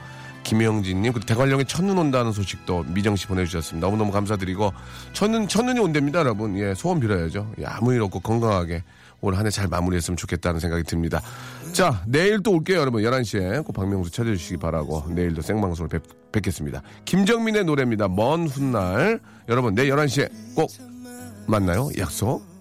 김영진님, 0.45 1.15
그리고 1.15 1.27
대관령에 1.27 1.65
첫눈 1.65 1.99
온다는 1.99 2.31
소식도 2.31 2.85
미정 2.91 3.17
씨 3.17 3.27
보내주셨습니다. 3.27 3.85
너무너무 3.85 4.13
감사드리고, 4.13 4.73
첫눈, 5.15 5.49
첫눈이 5.49 5.81
온답니다, 5.81 6.21
여러분. 6.21 6.57
예, 6.61 6.75
소원 6.75 7.01
빌어야죠. 7.01 7.55
예, 7.59 7.65
아무 7.65 7.93
일 7.93 8.03
없고 8.03 8.21
건강하게 8.21 8.85
올 9.25 9.35
한 9.35 9.47
해 9.47 9.51
잘 9.51 9.69
마무리했으면 9.69 10.17
좋겠다는 10.17 10.61
생각이 10.61 10.85
듭니다. 10.85 11.21
자, 11.73 12.03
내일 12.07 12.43
또 12.43 12.53
올게요, 12.53 12.79
여러분. 12.79 13.03
11시에 13.03 13.65
꼭 13.65 13.73
박명수 13.73 14.11
찾아주시기 14.11 14.59
바라고, 14.59 15.05
내일도 15.09 15.43
생방송을 15.43 15.89
뵙, 15.89 16.03
뵙겠습니다. 16.33 16.83
김정민의 17.05 17.65
노래입니다. 17.65 18.09
먼 18.09 18.47
훗날. 18.47 19.21
여러분, 19.49 19.75
내일 19.75 19.93
11시에 19.95 20.31
꼭 20.55 20.71
만나요. 21.47 21.91
약속. 21.99 22.54